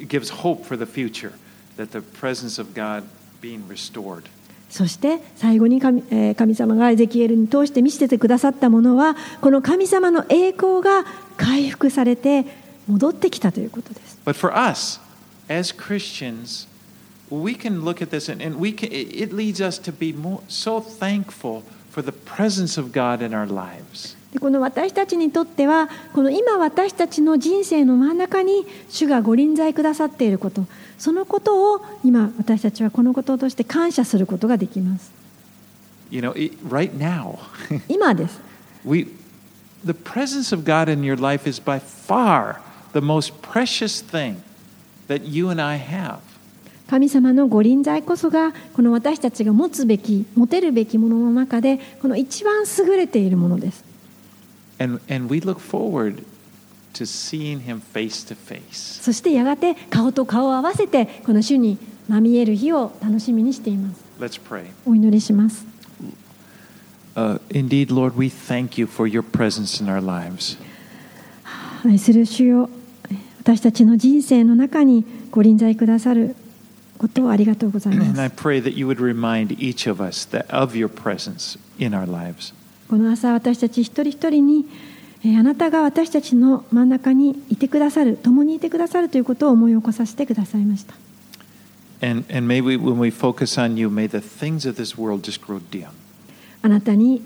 [0.08, 1.34] gives hope for the future,
[1.78, 3.08] that the presence of God
[3.40, 4.30] being restored.
[4.70, 11.06] そして最後に神,、え神様がエゼキエルに通して見せてくださったものはこの神様の栄光が
[11.38, 12.46] 回復されて
[12.88, 15.00] 戻ってきたということです But for us,
[15.50, 16.68] as Christians,
[17.30, 20.42] we can look at this and, and we can, it leads us to be more,
[20.50, 24.17] so thankful for the presence of God in our lives.
[24.34, 30.66] でこの私たちにとってはこの今私たちの人生の真ん中に主がご臨在くださっていること
[30.98, 35.12] そのことを今私たちはこのこととして感謝することができます。
[36.10, 36.34] You know,
[36.68, 37.38] right now,
[37.88, 38.40] 今です。
[38.86, 39.08] We,
[39.86, 42.58] the presence of God in your life is by far
[42.94, 44.38] the most precious thing
[45.08, 46.20] that you and I have.
[46.90, 53.84] 神様のご臨在こそがこの私たちが持つべき持てるべきものの中でこの一番優れているものです
[54.79, 56.25] And, and we look forward
[56.95, 59.01] to seeing Him face to face.
[59.03, 61.79] そしてやがて顔と顔を合わせてこの主に
[62.09, 64.67] まみえる日を楽しみにしています Let's pray.
[64.85, 65.65] お祈りします
[67.15, 70.57] Uh, indeed, Lord, we thank you for your presence in our lives.
[71.85, 72.71] 愛する主よ
[73.41, 76.35] 私たちの人生の中にご臨在くださる
[76.97, 81.59] ことをありがとうござい And I ます pray that you would remind each of us that of your presence
[81.79, 82.55] in our lives.
[82.90, 84.66] この朝私たち一人一人に
[85.24, 90.94] えーあなたが私たちの真ん中にいてくださる共にいてくださるということを思い起こさせてくださいました
[92.00, 95.42] And, and maybe when we focus on you, may the things of this world just
[95.44, 95.88] grow dim.
[96.62, 97.24] あなたに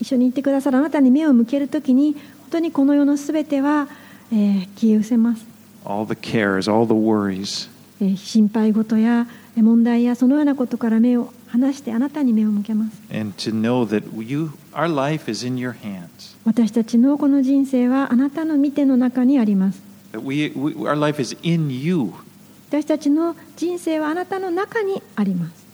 [0.00, 2.20] 一緒にいてくださるあなたに目を向けるときに本
[2.50, 3.88] 当にこの世のすべては、
[4.30, 5.46] えー消え失せます、
[5.86, 7.70] All the cares, all the worries.
[8.00, 9.26] えー心配事や
[9.56, 12.98] えー問題やそのようなことから目を話してあなたに目を向けます。
[16.44, 19.82] 私たちのこの人生はあなたの見ての中にあります。
[20.14, 20.54] 私
[22.86, 25.66] たちの人生はあなたの中にあります。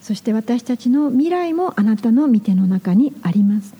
[0.00, 3.74] そして私たちの未来もあなたの見ての中にあります。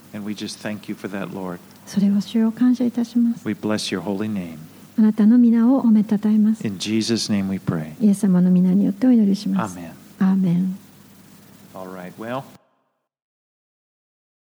[1.87, 3.47] それを主を感謝いたします。
[3.47, 4.68] We bless your holy name.
[4.99, 7.93] あなたの皆を褒めたたえます In Jesus' name we pray.
[8.01, 9.91] イエス様の皆によってお祈りします Amen.
[10.19, 10.77] アーメン
[11.73, 12.11] All right.
[12.19, 12.43] Well,